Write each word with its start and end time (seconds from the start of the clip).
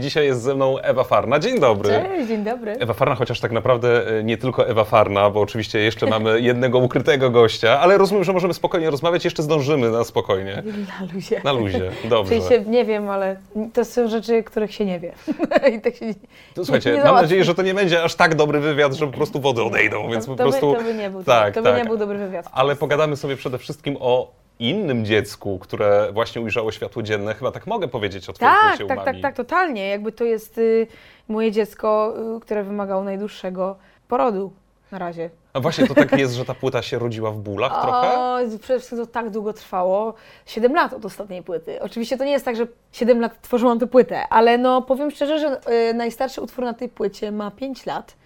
Dzisiaj 0.00 0.26
jest 0.26 0.42
ze 0.42 0.54
mną 0.54 0.78
Ewa 0.78 1.04
Farna. 1.04 1.38
Dzień 1.38 1.60
dobry. 1.60 1.90
Cześć, 1.90 2.28
dzień 2.28 2.44
dobry. 2.44 2.72
Ewa 2.72 2.94
Farna, 2.94 3.14
chociaż 3.14 3.40
tak 3.40 3.52
naprawdę 3.52 4.18
e, 4.18 4.24
nie 4.24 4.36
tylko 4.36 4.68
Ewa 4.68 4.84
Farna, 4.84 5.30
bo 5.30 5.40
oczywiście 5.40 5.78
jeszcze 5.78 6.06
mamy 6.06 6.40
jednego 6.50 6.78
ukrytego 6.78 7.30
gościa, 7.30 7.80
ale 7.80 7.98
rozumiem, 7.98 8.24
że 8.24 8.32
możemy 8.32 8.54
spokojnie 8.54 8.90
rozmawiać, 8.90 9.24
jeszcze 9.24 9.42
zdążymy 9.42 9.90
na 9.90 10.04
spokojnie. 10.04 10.62
Na 11.00 11.12
luzie. 11.14 11.40
Na 11.44 11.52
luzie, 11.52 11.90
dobrze. 12.04 12.40
sensie, 12.40 12.70
nie 12.70 12.84
wiem, 12.84 13.10
ale 13.10 13.36
to 13.72 13.84
są 13.84 14.08
rzeczy, 14.08 14.42
których 14.42 14.74
się 14.74 14.84
nie 14.84 15.00
wie. 15.00 15.12
I 15.76 15.80
tak 15.80 15.96
się 15.96 16.06
nie, 16.06 16.14
To, 16.54 16.64
słuchajcie, 16.64 16.92
nie 16.92 17.04
mam 17.04 17.14
nadzieję, 17.14 17.44
że 17.44 17.54
to 17.54 17.62
nie 17.62 17.74
będzie 17.74 18.02
aż 18.02 18.14
tak 18.14 18.34
dobry 18.34 18.60
wywiad, 18.60 18.94
że 18.94 19.06
po 19.06 19.12
prostu 19.12 19.40
wody 19.40 19.62
odejdą, 19.62 20.10
więc 20.10 20.26
po 20.26 20.36
to, 20.36 20.42
prostu... 20.42 20.72
by, 20.72 20.78
to 20.78 20.84
by 20.84 20.94
nie 20.94 21.10
był, 21.10 21.24
tak, 21.24 21.54
to 21.54 21.62
by 21.62 21.68
tak. 21.68 21.78
nie 21.78 21.84
był 21.84 21.96
dobry 21.96 22.18
wywiad. 22.18 22.46
Ale 22.52 22.76
pogadamy 22.76 23.16
sobie 23.16 23.36
przede 23.36 23.58
wszystkim 23.58 23.96
o 24.00 24.45
innym 24.58 25.04
dziecku, 25.04 25.58
które 25.58 26.12
właśnie 26.12 26.42
ujrzało 26.42 26.72
światło 26.72 27.02
dzienne. 27.02 27.34
Chyba 27.34 27.52
tak 27.52 27.66
mogę 27.66 27.88
powiedzieć 27.88 28.28
o 28.28 28.32
twoim 28.32 28.50
Tak, 28.50 28.78
tak, 28.88 29.04
tak, 29.04 29.16
tak, 29.22 29.36
totalnie. 29.36 29.88
Jakby 29.88 30.12
to 30.12 30.24
jest 30.24 30.58
y, 30.58 30.86
moje 31.28 31.52
dziecko, 31.52 32.14
y, 32.36 32.40
które 32.40 32.64
wymagało 32.64 33.04
najdłuższego 33.04 33.76
porodu 34.08 34.52
na 34.92 34.98
razie. 34.98 35.30
A 35.52 35.60
właśnie 35.60 35.86
to 35.86 35.94
tak 35.94 36.18
jest, 36.18 36.34
że 36.34 36.44
ta 36.44 36.54
płyta 36.54 36.82
się 36.82 36.98
rodziła 36.98 37.30
w 37.30 37.38
bólach 37.38 37.72
trochę? 37.82 38.18
O, 38.18 38.38
przede 38.60 38.78
wszystkim 38.78 38.98
to 38.98 39.06
tak 39.06 39.30
długo 39.30 39.52
trwało. 39.52 40.14
7 40.46 40.74
lat 40.74 40.92
od 40.92 41.04
ostatniej 41.04 41.42
płyty. 41.42 41.82
Oczywiście 41.82 42.18
to 42.18 42.24
nie 42.24 42.32
jest 42.32 42.44
tak, 42.44 42.56
że 42.56 42.66
7 42.92 43.20
lat 43.20 43.42
tworzyłam 43.42 43.78
tę 43.78 43.86
płytę, 43.86 44.28
ale 44.28 44.58
no 44.58 44.82
powiem 44.82 45.10
szczerze, 45.10 45.38
że 45.38 45.60
y, 45.90 45.94
najstarszy 45.94 46.40
utwór 46.40 46.64
na 46.64 46.74
tej 46.74 46.88
płycie 46.88 47.32
ma 47.32 47.50
5 47.50 47.86
lat. 47.86 48.16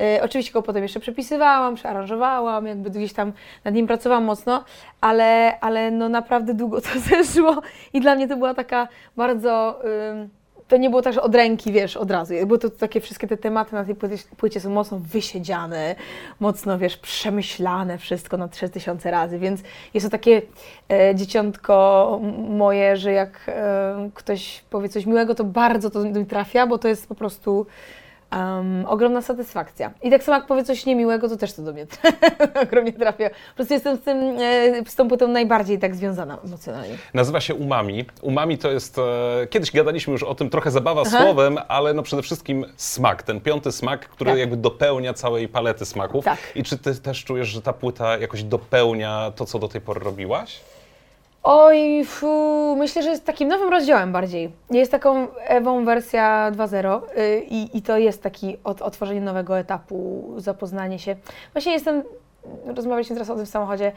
Y, 0.00 0.22
oczywiście 0.22 0.52
go 0.52 0.62
potem 0.62 0.82
jeszcze 0.82 1.00
przepisywałam, 1.00 1.74
przearanżowałam, 1.74 2.66
jakby 2.66 2.90
gdzieś 2.90 3.12
tam 3.12 3.32
nad 3.64 3.74
nim 3.74 3.86
pracowałam 3.86 4.24
mocno, 4.24 4.64
ale, 5.00 5.60
ale 5.60 5.90
no 5.90 6.08
naprawdę 6.08 6.54
długo 6.54 6.80
to 6.80 6.88
zeszło 7.10 7.62
i 7.92 8.00
dla 8.00 8.14
mnie 8.14 8.28
to 8.28 8.36
była 8.36 8.54
taka 8.54 8.88
bardzo... 9.16 9.80
to 10.68 10.76
nie 10.76 10.90
było 10.90 11.02
tak, 11.02 11.12
że 11.12 11.22
od 11.22 11.34
ręki, 11.34 11.72
wiesz, 11.72 11.96
od 11.96 12.10
razu. 12.10 12.34
Bo 12.46 12.58
to 12.58 12.70
takie 12.70 13.00
wszystkie 13.00 13.26
te 13.26 13.36
tematy 13.36 13.74
na 13.74 13.84
tej 13.84 13.94
płycie, 13.94 14.16
płycie 14.36 14.60
są 14.60 14.70
mocno 14.70 14.98
wysiedziane, 14.98 15.94
mocno, 16.40 16.78
wiesz, 16.78 16.96
przemyślane 16.96 17.98
wszystko 17.98 18.36
na 18.36 18.48
3000 18.48 19.10
razy, 19.10 19.38
więc 19.38 19.60
jest 19.94 20.06
to 20.06 20.10
takie 20.10 20.42
e, 20.88 21.14
dzieciątko 21.14 22.20
moje, 22.48 22.96
że 22.96 23.12
jak 23.12 23.40
e, 23.48 24.10
ktoś 24.14 24.64
powie 24.70 24.88
coś 24.88 25.06
miłego, 25.06 25.34
to 25.34 25.44
bardzo 25.44 25.90
to 25.90 26.04
mi 26.04 26.26
trafia, 26.26 26.66
bo 26.66 26.78
to 26.78 26.88
jest 26.88 27.06
po 27.06 27.14
prostu 27.14 27.66
em, 28.30 28.86
ogromna 28.86 29.22
satysfakcja. 29.22 29.92
I 30.02 30.10
tak 30.10 30.22
samo 30.22 30.38
jak 30.38 30.46
powie 30.46 30.64
coś 30.64 30.86
niemiłego, 30.86 31.28
to 31.28 31.36
też 31.36 31.52
to 31.52 31.62
do 31.62 31.72
mnie 31.72 31.86
ogromnie 32.62 32.92
trafia. 32.92 33.28
Po 33.30 33.54
prostu 33.56 33.74
jestem 33.74 33.96
z, 33.96 34.00
tym, 34.00 34.16
e, 34.40 34.90
z 34.90 34.94
tą 34.94 35.08
płytą 35.08 35.28
najbardziej 35.28 35.78
tak 35.78 35.96
związana 35.96 36.38
emocjonalnie. 36.44 36.94
Nazywa 37.14 37.40
się 37.40 37.54
Umami. 37.54 38.04
Umami 38.22 38.58
to 38.58 38.70
jest, 38.70 38.98
e, 38.98 39.46
kiedyś 39.50 39.72
gadaliśmy 39.72 40.12
już 40.12 40.22
o 40.22 40.34
tym, 40.34 40.50
trochę 40.50 40.70
zabawa 40.70 41.02
Aha. 41.06 41.18
słowem, 41.22 41.58
ale 41.68 41.94
no 41.94 42.02
przede 42.02 42.22
wszystkim 42.22 42.66
smak, 42.76 43.22
ten 43.22 43.40
piąty 43.40 43.72
smak, 43.72 44.08
który 44.08 44.30
Tak. 44.30 44.40
jakby 44.40 44.56
dopełnia 44.56 45.14
całej 45.14 45.48
palety 45.48 45.84
smaków. 45.86 46.24
Tak. 46.24 46.38
I 46.54 46.62
czy 46.62 46.78
ty 46.78 46.94
też 46.94 47.24
czujesz, 47.24 47.48
że 47.48 47.62
ta 47.62 47.72
płyta 47.72 48.18
jakoś 48.18 48.42
dopełnia 48.42 49.32
to, 49.36 49.44
co 49.46 49.58
do 49.58 49.68
tej 49.68 49.80
pory 49.80 50.00
robiłaś? 50.00 50.60
Oj, 51.42 52.04
fu, 52.04 52.76
myślę, 52.78 53.02
że 53.02 53.10
jest 53.10 53.24
takim 53.24 53.48
nowym 53.48 53.68
rozdziałem 53.68 54.12
bardziej. 54.12 54.52
Jest 54.70 54.92
taką 54.92 55.28
Ewą 55.34 55.84
wersja 55.84 56.52
2.0 56.54 57.02
y, 57.18 57.44
i, 57.50 57.78
i 57.78 57.82
to 57.82 57.98
jest 57.98 58.22
taki 58.22 58.56
od, 58.64 58.82
otworzenie 58.82 59.20
nowego 59.20 59.58
etapu, 59.58 60.28
zapoznanie 60.36 60.98
się. 60.98 61.16
Właśnie 61.52 61.72
jestem, 61.72 62.02
rozmawialiśmy 62.66 63.16
teraz 63.16 63.30
o 63.30 63.36
tym 63.36 63.46
w 63.46 63.48
samochodzie, 63.48 63.92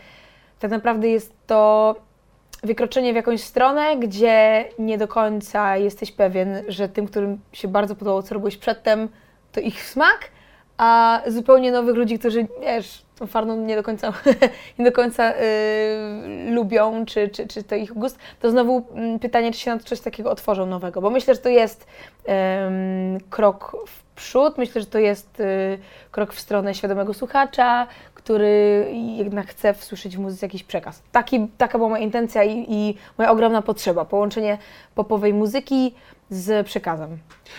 tak 0.60 0.72
naprawdę 0.72 1.08
jest 1.08 1.34
to 1.48 1.96
wykroczenie 2.64 3.14
w 3.14 3.16
jakąś 3.16 3.42
stronę, 3.42 3.98
gdzie 3.98 4.66
nie 4.80 4.98
do 4.98 5.08
końca 5.08 5.78
jesteś 5.78 6.12
pewien, 6.12 6.64
że 6.68 6.90
tym, 6.90 7.08
którym 7.08 7.40
się 7.54 7.68
bardzo 7.68 7.96
podobało, 7.96 8.24
co 8.24 8.34
robiłeś 8.34 8.58
przedtem, 8.58 9.10
to 9.52 9.60
ich 9.60 9.84
smak, 9.86 10.20
a 10.78 11.22
zupełnie 11.28 11.72
nowych 11.72 11.96
ludzi, 11.96 12.20
którzy, 12.20 12.48
wiesz, 12.62 13.06
farną 13.28 13.58
nie 13.58 13.76
do 13.76 13.84
końca, 13.84 14.14
nie 14.80 14.86
do 14.86 14.92
końca 14.92 15.34
y, 15.34 15.36
lubią, 16.52 17.06
czy, 17.06 17.30
czy, 17.30 17.48
czy 17.48 17.64
to 17.64 17.76
ich 17.76 17.94
gust, 17.94 18.20
to 18.40 18.52
znowu 18.52 18.86
mm, 18.94 19.20
pytanie, 19.20 19.52
czy 19.52 19.60
się 19.60 19.72
na 19.72 19.80
coś 19.80 20.00
takiego 20.00 20.32
otworzą 20.32 20.66
nowego, 20.66 21.02
bo 21.02 21.10
myślę, 21.10 21.36
że 21.36 21.42
to 21.42 21.50
jest 21.50 21.88
em, 22.26 23.18
krok 23.30 23.78
w 23.88 24.04
przód, 24.16 24.58
myślę, 24.58 24.82
że 24.82 24.88
to 24.88 25.00
jest 25.00 25.40
y, 25.40 25.80
krok 26.12 26.34
w 26.34 26.40
stronę 26.40 26.76
świadomego 26.76 27.14
słuchacza, 27.14 27.88
który 28.14 28.88
jednak 29.18 29.48
chce 29.48 29.74
wsłyszeć 29.74 30.18
w 30.18 30.20
muzyce 30.20 30.46
jakiś 30.46 30.64
przekaz. 30.64 31.02
Taki, 31.12 31.48
taka 31.58 31.78
była 31.78 31.90
moja 31.90 32.04
intencja 32.04 32.44
i, 32.44 32.66
i 32.68 32.98
moja 33.18 33.32
ogromna 33.32 33.62
potrzeba, 33.62 34.06
połączenie 34.06 34.58
popowej 34.96 35.34
muzyki 35.34 35.94
z 36.34 36.68
przekazem. 36.68 37.18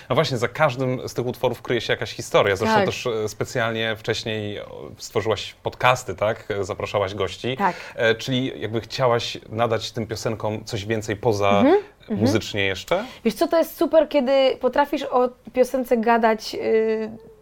A 0.09 0.15
właśnie, 0.15 0.39
za 0.39 0.49
każdym 0.49 1.09
z 1.09 1.15
tych 1.15 1.27
utworów 1.27 1.63
kryje 1.63 1.81
się 1.81 1.93
jakaś 1.93 2.13
historia. 2.13 2.57
Zresztą 2.57 2.77
Tak. 2.77 2.85
też 2.87 3.07
e, 3.07 3.29
specjalnie 3.29 3.97
wcześniej 3.97 4.61
o, 4.61 4.91
stworzyłaś 4.99 5.55
podcasty, 5.63 6.15
tak? 6.15 6.45
E, 6.51 6.65
Zapraszałaś 6.65 7.15
gości. 7.15 7.57
Tak. 7.57 7.77
E, 7.95 8.15
Czyli 8.15 8.61
jakby 8.61 8.81
chciałaś 8.81 9.39
nadać 9.49 9.93
tym 9.93 10.07
piosenkom 10.07 10.65
coś 10.65 10.87
więcej 10.87 11.17
poza 11.17 11.51
Mhm, 11.51 11.83
muzycznie 12.21 12.65
jeszcze? 12.67 13.05
Wiesz 13.25 13.35
co, 13.35 13.49
to 13.49 13.59
jest 13.59 13.77
super, 13.77 14.09
kiedy 14.09 14.57
potrafisz 14.61 15.03
o 15.03 15.29
piosence 15.53 15.97
gadać 15.97 16.55
yy, 16.55 16.61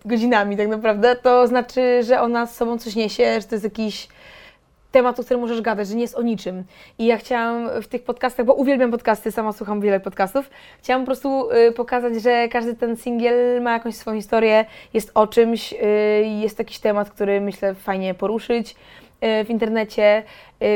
godzinami 0.04 0.56
tak 0.56 0.68
naprawdę. 0.68 1.16
To 1.16 1.46
znaczy, 1.46 2.02
że 2.02 2.20
ona 2.20 2.46
z 2.46 2.56
sobą 2.56 2.78
coś 2.78 2.94
niesie, 2.96 3.40
że 3.40 3.46
to 3.46 3.54
jest 3.54 3.64
jakiś 3.64 4.08
temat, 4.92 5.20
o 5.20 5.22
którym 5.22 5.40
możesz 5.40 5.60
gadać, 5.60 5.88
że 5.88 5.94
nie 5.94 6.02
jest 6.02 6.14
o 6.14 6.22
niczym. 6.22 6.64
I 6.98 7.06
ja 7.06 7.16
chciałam 7.16 7.82
w 7.82 7.86
tych 7.86 8.04
podcastach, 8.04 8.46
bo 8.46 8.54
uwielbiam 8.54 8.90
podcasty, 8.90 9.32
sama 9.32 9.52
słucham 9.52 9.80
wiele 9.80 10.00
podcastów, 10.00 10.50
chciałam 10.78 11.02
po 11.02 11.06
prostu 11.06 11.50
y, 11.50 11.72
pokazać, 11.72 12.22
że 12.22 12.48
każdy 12.48 12.74
ten 12.74 12.96
singiel 12.96 13.62
ma 13.62 13.72
jakąś 13.72 13.94
swoją 13.94 14.16
historię, 14.16 14.64
jest 14.94 15.10
o 15.14 15.26
czymś, 15.26 15.72
y, 15.72 15.76
jest 16.40 16.58
jakiś 16.58 16.78
temat, 16.78 17.10
który 17.10 17.40
myślę 17.40 17.74
fajnie 17.74 18.14
poruszyć 18.14 18.70
y, 18.70 19.44
w 19.44 19.50
internecie, 19.50 20.22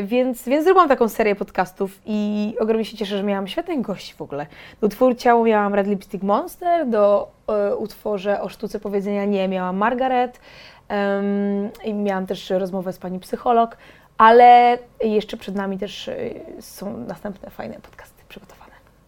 więc, 0.02 0.48
więc 0.48 0.64
zrobiłam 0.64 0.88
taką 0.88 1.08
serię 1.08 1.34
podcastów 1.34 2.00
i 2.06 2.54
ogromnie 2.60 2.84
się 2.84 2.96
cieszę, 2.96 3.16
że 3.16 3.22
miałam 3.22 3.46
świetnych 3.48 3.80
gości 3.80 4.14
w 4.14 4.22
ogóle. 4.22 4.46
Do 4.80 4.86
utworu 4.86 5.14
Ciało 5.14 5.44
miałam 5.44 5.74
Red 5.74 5.86
Lipstick 5.86 6.24
Monster, 6.24 6.86
do 6.88 7.28
y, 7.72 7.76
utworze 7.76 8.40
o 8.40 8.48
sztuce 8.48 8.80
powiedzenia 8.80 9.24
nie 9.24 9.48
miałam 9.48 9.76
Margaret 9.76 10.40
em, 10.88 11.70
i 11.84 11.94
miałam 11.94 12.26
też 12.26 12.50
rozmowę 12.50 12.92
z 12.92 12.98
pani 12.98 13.20
psycholog, 13.20 13.76
ale 14.18 14.78
jeszcze 15.04 15.36
przed 15.36 15.54
nami 15.54 15.78
też 15.78 16.08
y, 16.08 16.40
są 16.60 16.96
następne 16.96 17.50
fajne 17.50 17.74
podcasty 17.74 18.22
przygotowane. 18.28 18.66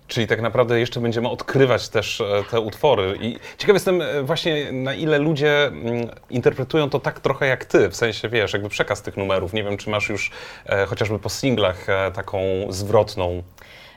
Czyli 0.09 0.27
tak 0.27 0.41
naprawdę 0.41 0.81
jeszcze 0.81 1.01
będziemy 1.01 1.29
odkrywać 1.29 1.89
też 1.89 2.21
e, 2.21 2.25
te 2.51 2.61
utwory. 2.61 3.19
I 3.21 3.39
ciekaw 3.59 3.75
jestem 3.75 4.03
e, 4.03 4.23
właśnie, 4.23 4.73
na 4.73 4.95
ile 4.95 5.19
ludzie 5.19 5.67
mm, 5.67 6.09
interpretują 6.31 6.91
to 6.91 7.01
tak 7.01 7.21
trochę 7.21 7.47
jak 7.47 7.65
ty, 7.65 7.89
w 7.89 7.97
sensie, 7.97 8.29
wiesz, 8.29 8.53
jakby 8.53 8.69
przekaz 8.69 9.03
tych 9.03 9.17
numerów. 9.17 9.53
Nie 9.53 9.65
wiem, 9.65 9.77
czy 9.77 9.91
masz 9.91 10.09
już 10.09 10.31
e, 10.67 10.87
chociażby 10.87 11.19
po 11.19 11.29
singlach 11.29 11.89
e, 11.89 12.11
taką 12.11 12.39
zwrotną. 12.69 13.43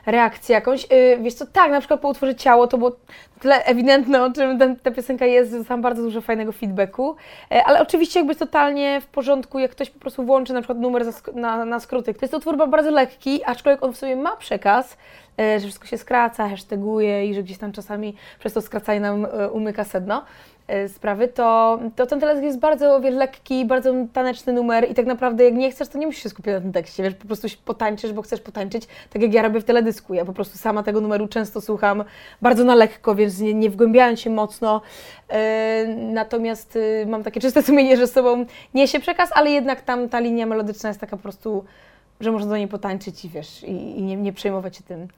Reakcję 0.06 0.54
jakąś. 0.54 0.90
Yy, 0.90 1.18
wiesz 1.22 1.34
co, 1.34 1.46
tak, 1.46 1.70
na 1.70 1.78
przykład 1.78 2.00
po 2.00 2.08
utworze 2.08 2.34
Ciało 2.34 2.66
to 2.66 2.78
było 2.78 2.96
tyle 3.40 3.64
ewidentne, 3.64 4.22
o 4.22 4.32
czym 4.32 4.58
ten, 4.58 4.76
ta 4.76 4.90
piosenka 4.90 5.26
jest, 5.26 5.52
dostałam 5.52 5.82
bardzo 5.82 6.02
dużo 6.02 6.20
fajnego 6.20 6.52
feedbacku, 6.52 7.16
E, 7.52 7.64
ale 7.64 7.82
oczywiście 7.82 8.20
jakby 8.20 8.36
totalnie 8.36 9.00
w 9.00 9.06
porządku, 9.06 9.58
jak 9.58 9.70
ktoś 9.70 9.90
po 9.90 9.98
prostu 10.00 10.24
włączy 10.24 10.52
na 10.52 10.60
przykład 10.60 10.78
numer 10.78 11.04
na, 11.34 11.64
na 11.64 11.80
skróty. 11.80 12.14
To 12.14 12.18
jest 12.22 12.30
to 12.30 12.38
utwór 12.38 12.56
ba- 12.56 12.66
bardzo 12.66 12.90
lekki, 12.90 13.44
aczkolwiek 13.44 13.82
on 13.82 13.92
w 13.92 13.96
sobie 13.96 14.16
ma 14.16 14.36
przekaz, 14.36 14.96
e, 15.40 15.60
że 15.60 15.66
wszystko 15.66 15.86
się 15.86 15.98
skraca, 15.98 16.48
hashtaguje 16.48 17.26
i 17.26 17.34
że 17.34 17.42
gdzieś 17.42 17.58
tam 17.58 17.72
czasami 17.72 18.16
przez 18.38 18.52
to 18.52 18.60
skracanie 18.60 19.00
nam 19.00 19.24
e, 19.24 19.50
umyka 19.50 19.84
sedno 19.84 20.24
sprawy, 20.88 21.28
to, 21.28 21.78
to 21.96 22.06
ten 22.06 22.20
teledysk 22.20 22.44
jest 22.44 22.58
bardzo 22.58 23.00
wiesz, 23.00 23.14
lekki, 23.14 23.64
bardzo 23.64 23.94
taneczny 24.12 24.52
numer 24.52 24.90
i 24.90 24.94
tak 24.94 25.06
naprawdę 25.06 25.44
jak 25.44 25.54
nie 25.54 25.70
chcesz, 25.70 25.88
to 25.88 25.98
nie 25.98 26.06
musisz 26.06 26.22
się 26.22 26.28
skupiać 26.28 26.54
na 26.54 26.60
tym 26.60 26.72
tekście, 26.72 27.02
wiesz, 27.02 27.14
po 27.14 27.26
prostu 27.26 27.48
potańczysz, 27.64 28.12
bo 28.12 28.22
chcesz 28.22 28.40
potańczyć, 28.40 28.88
tak 29.12 29.22
jak 29.22 29.34
ja 29.34 29.42
robię 29.42 29.60
w 29.60 29.64
teledysku. 29.64 30.14
Ja 30.14 30.24
po 30.24 30.32
prostu 30.32 30.58
sama 30.58 30.82
tego 30.82 31.00
numeru 31.00 31.28
często 31.28 31.60
słucham 31.60 32.04
bardzo 32.42 32.64
na 32.64 32.74
lekko, 32.74 33.14
więc 33.14 33.40
nie, 33.40 33.54
nie 33.54 33.70
wgłębiając 33.70 34.20
się 34.20 34.30
mocno. 34.30 34.80
E, 35.28 35.84
natomiast 35.96 36.78
e, 37.02 37.06
mam 37.06 37.22
takie 37.22 37.40
czyste 37.40 37.62
sumienie, 37.72 37.96
że 37.96 38.06
z 38.06 38.12
sobą 38.12 38.46
niesie 38.74 39.00
przekaz, 39.00 39.30
ale 39.32 39.50
jednak 39.50 39.80
tam 39.80 40.08
ta 40.08 40.20
linia 40.20 40.46
melodyczna 40.46 40.88
jest 40.88 41.00
taka 41.00 41.16
po 41.16 41.22
prostu, 41.22 41.64
że 42.20 42.32
można 42.32 42.50
do 42.50 42.56
niej 42.56 42.68
potańczyć 42.68 43.24
i 43.24 43.28
wiesz, 43.28 43.62
i, 43.62 43.98
i 43.98 44.02
nie, 44.02 44.16
nie 44.16 44.32
przejmować 44.32 44.76
się 44.76 44.82
tym. 44.82 45.08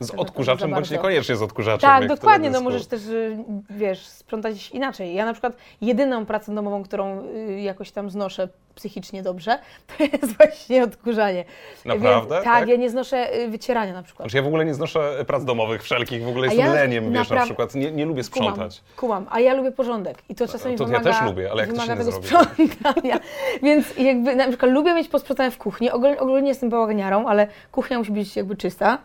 Z 0.00 0.06
Za- 0.06 0.16
odkurzaczem, 0.16 0.70
za 0.70 0.76
bądź 0.76 0.90
niekoniecznie 0.90 1.36
z 1.36 1.42
odkurzaczem. 1.42 1.90
Tak, 1.90 2.08
dokładnie, 2.08 2.50
no 2.50 2.60
możesz 2.60 2.86
też, 2.86 3.06
y, 3.06 3.36
wiesz, 3.70 4.06
sprzątać 4.06 4.70
inaczej. 4.70 5.14
Ja 5.14 5.24
na 5.26 5.32
przykład 5.32 5.56
jedyną 5.80 6.26
pracę 6.26 6.54
domową, 6.54 6.82
którą 6.82 7.22
y, 7.24 7.60
jakoś 7.60 7.90
tam 7.90 8.10
znoszę 8.10 8.48
psychicznie 8.74 9.22
dobrze, 9.22 9.58
to 9.98 10.04
jest 10.04 10.36
właśnie 10.36 10.84
odkurzanie. 10.84 11.44
Naprawdę? 11.84 12.34
Więc, 12.34 12.44
tak, 12.44 12.44
Tak? 12.44 12.68
ja 12.68 12.76
nie 12.76 12.90
znoszę 12.90 13.34
y, 13.40 13.48
wycierania 13.48 13.92
na 13.92 14.02
przykład. 14.02 14.24
Znaczy 14.26 14.36
ja 14.36 14.42
w 14.42 14.46
ogóle 14.46 14.64
nie 14.64 14.74
znoszę 14.74 15.24
prac 15.26 15.44
domowych 15.44 15.82
wszelkich, 15.82 16.24
w 16.24 16.28
ogóle 16.28 16.46
jestem 16.46 16.66
ja 16.66 16.72
leniem, 16.72 17.12
wiesz, 17.12 17.30
na 17.30 17.44
przykład. 17.44 17.74
Nie, 17.74 17.92
nie 17.92 18.04
lubię 18.06 18.22
Kumam, 18.24 18.50
sprzątać. 18.52 18.82
kumam, 18.96 19.26
a 19.30 19.40
ja 19.40 19.54
lubię 19.54 19.72
porządek 19.72 20.18
i 20.28 20.34
to 20.34 20.48
czasami 20.48 20.76
to 20.76 20.82
ja 20.84 20.88
wymaga, 20.88 21.12
też 21.12 21.22
lubię, 21.22 21.50
ale 21.50 21.62
jak 21.62 21.70
to 21.70 21.76
się 21.76 21.82
wymaga 21.82 22.02
nie 22.04 22.10
tego 22.10 22.22
zrobi? 22.22 22.68
sprzątania. 22.68 23.20
Więc 23.62 23.96
jakby 23.98 24.36
na 24.36 24.48
przykład 24.48 24.72
lubię 24.72 24.94
mieć 24.94 25.08
posprzątane 25.08 25.50
w 25.50 25.58
kuchni, 25.58 25.90
ogólnie, 25.90 26.20
ogólnie 26.20 26.48
jestem 26.48 26.70
bałaganiarą, 26.70 27.26
ale 27.28 27.46
kuchnia 27.72 27.98
musi 27.98 28.12
być 28.12 28.36
jakby 28.36 28.56
czysta. 28.56 28.98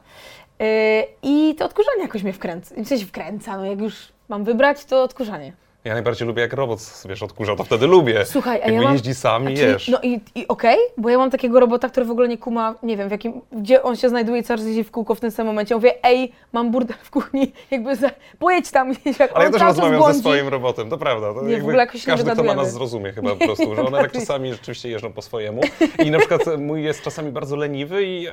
I 1.24 1.56
to 1.58 1.66
odkurzanie 1.66 2.02
jakoś 2.02 2.24
mnie 2.24 2.34
wkręca. 2.34 2.76
W 2.76 2.88
sensie 2.88 3.06
wkręca, 3.06 3.58
no 3.58 3.66
jak 3.66 3.82
już 3.82 3.96
mam 4.30 4.44
wybrać, 4.44 4.86
to 4.86 5.04
odkurzanie. 5.04 5.54
Ja 5.84 5.94
najbardziej 5.94 6.28
lubię, 6.28 6.42
jak 6.42 6.54
robot, 6.54 6.80
wiesz, 7.10 7.24
odkurza, 7.24 7.56
to 7.56 7.64
wtedy 7.64 7.88
lubię. 7.88 8.26
Słuchaj, 8.26 8.56
a 8.58 8.60
Jakby 8.60 8.74
ja 8.74 8.82
mam... 8.82 8.94
jeździ 8.94 9.16
sam 9.16 9.50
i 9.50 9.58
jesz. 9.58 9.88
No 9.88 10.00
i, 10.04 10.20
i 10.36 10.48
okej, 10.48 10.78
bo 10.98 11.10
ja 11.10 11.18
mam 11.18 11.32
takiego 11.32 11.60
robota, 11.60 11.90
który 11.90 12.06
w 12.06 12.12
ogóle 12.12 12.28
nie 12.28 12.38
kuma, 12.38 12.76
nie 12.84 12.98
wiem, 12.98 13.08
w 13.08 13.12
jakim, 13.12 13.42
gdzie 13.52 13.84
on 13.84 13.96
się 13.96 14.10
znajduje 14.10 14.42
i 14.42 14.44
cały 14.44 14.58
czas 14.58 14.68
jeździ 14.68 14.84
w 14.84 14.92
kółko 14.92 15.16
w 15.16 15.20
tym 15.20 15.32
samym 15.32 15.54
momencie. 15.54 15.74
Ja 15.76 15.78
mówię, 15.78 15.94
ej, 16.06 16.32
mam 16.54 16.72
burdel 16.72 16.98
w 17.04 17.10
kuchni, 17.12 17.52
jakby 17.72 17.96
za, 17.96 18.10
pojedź 18.40 18.72
tam, 18.72 18.90
jak 19.20 19.32
Ale 19.34 19.44
ja 19.44 19.46
on 19.48 19.52
też 19.54 19.60
cały 19.60 19.60
czas 19.60 19.78
rozmawiam 19.78 20.00
błądzi. 20.00 20.18
ze 20.18 20.20
swoim 20.24 20.48
robotem, 20.48 20.90
to 20.90 20.98
prawda. 20.98 21.34
To 21.34 21.42
Nie, 21.42 21.48
w 21.48 21.52
jakby 21.52 21.66
ogóle 21.68 21.78
jakoś 21.78 22.02
się 22.04 22.12
nie 22.12 22.18
każdy, 22.18 22.24
kto 22.32 22.36
ma 22.36 22.36
dogadujemy. 22.36 22.64
nas 22.64 22.74
zrozumie 22.74 23.12
chyba 23.14 23.30
po 23.36 23.46
prostu, 23.46 23.76
że 23.76 23.82
one 23.86 23.98
tak 24.02 24.12
czasami 24.20 24.52
rzeczywiście 24.52 24.90
jeżdżą 24.90 25.14
po 25.14 25.22
swojemu. 25.22 25.62
I 26.06 26.12
na 26.12 26.20
przykład 26.20 26.42
mój 26.58 26.84
jest 26.84 27.02
czasami 27.02 27.32
bardzo 27.32 27.56
leniwy 27.56 28.04
i 28.04 28.28
e, 28.28 28.32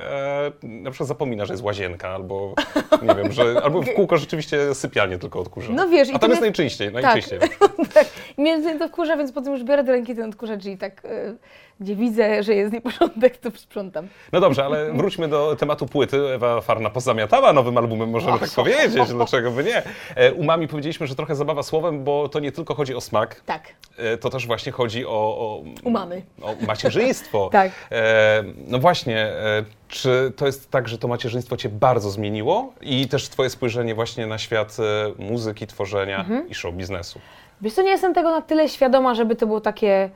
na 0.63 0.91
przykład 0.91 1.07
zapomina, 1.07 1.45
że 1.45 1.53
jest 1.53 1.63
łazienka 1.63 2.09
albo 2.09 2.53
nie 3.01 3.15
wiem, 3.15 3.31
że 3.31 3.61
albo 3.63 3.81
w 3.81 3.93
kółko 3.95 4.17
rzeczywiście 4.17 4.75
sypialnie 4.75 5.17
tylko 5.17 5.39
odkurza. 5.39 5.71
No 5.73 5.87
wiesz, 5.89 6.07
i 6.07 6.11
A 6.11 6.13
to 6.13 6.19
tam 6.19 6.29
jest 6.29 6.41
mnie- 6.41 6.47
najczęściej, 6.47 6.91
najczęściej. 6.93 7.38
tak. 7.93 8.07
Mnie 8.37 8.77
to 8.79 8.87
wkurza, 8.87 9.17
więc 9.17 9.31
potem 9.31 9.53
już 9.53 9.63
biorę 9.63 9.83
do 9.83 9.91
ręki 9.91 10.15
ten 10.15 10.29
odkurzacz 10.29 10.65
i 10.65 10.77
tak, 10.77 11.05
y, 11.05 11.37
gdzie 11.79 11.95
widzę, 11.95 12.43
że 12.43 12.53
jest 12.55 12.73
nieporządek, 12.73 13.37
to 13.37 13.51
sprzątam. 13.51 14.07
No 14.31 14.39
dobrze, 14.39 14.65
ale 14.65 14.91
wróćmy 14.99 15.27
do 15.27 15.55
tematu 15.55 15.85
płyty. 15.85 16.33
Ewa 16.33 16.61
Farna 16.61 16.89
pozamiatała 16.89 17.53
nowym 17.53 17.77
albumem, 17.77 18.09
możemy 18.09 18.39
tak 18.39 18.49
powiedzieć, 18.49 19.09
dlaczego 19.13 19.51
by 19.51 19.63
nie. 19.63 19.83
E, 20.15 20.33
Umami 20.33 20.67
powiedzieliśmy, 20.67 21.07
że 21.07 21.15
trochę 21.15 21.35
zabawa 21.35 21.63
słowem, 21.63 22.03
bo 22.03 22.29
to 22.29 22.39
nie 22.39 22.51
tylko 22.51 22.75
chodzi 22.75 22.95
o 22.95 23.01
smak, 23.01 23.41
Tak, 23.45 23.63
e, 23.97 24.17
to 24.17 24.29
też 24.29 24.47
właśnie 24.47 24.71
chodzi 24.71 25.05
o... 25.05 25.09
o 25.09 25.63
umamy. 25.83 26.21
O 26.41 26.55
macierzyństwo. 26.67 27.49
Tak. 27.59 27.71
E, 27.91 28.43
no 28.67 28.79
właśnie, 28.79 29.17
e, 29.19 29.63
czy 29.87 30.33
to 30.35 30.45
jest 30.45 30.71
tak, 30.71 30.87
że 30.87 30.97
to 30.97 31.07
macierzyństwo 31.07 31.57
cię 31.57 31.69
bardzo 31.69 32.09
zmieniło 32.09 32.73
i 32.81 33.07
też 33.07 33.29
twoje 33.29 33.49
spojrzenie 33.49 33.95
właśnie 33.95 34.27
na 34.27 34.37
świat 34.37 34.77
muzyki, 35.19 35.67
tworzenia 35.67 36.19
Mhm. 36.19 36.49
i 36.49 36.53
show 36.55 36.73
biznesu? 36.73 37.19
Wiesz 37.61 37.73
co, 37.73 37.81
nie 37.81 37.89
jestem 37.91 38.13
tego 38.13 38.31
na 38.31 38.41
tyle 38.41 38.69
świadoma, 38.69 39.15
żeby 39.15 39.35
to 39.35 39.47
było 39.47 39.61
takie 39.61 40.09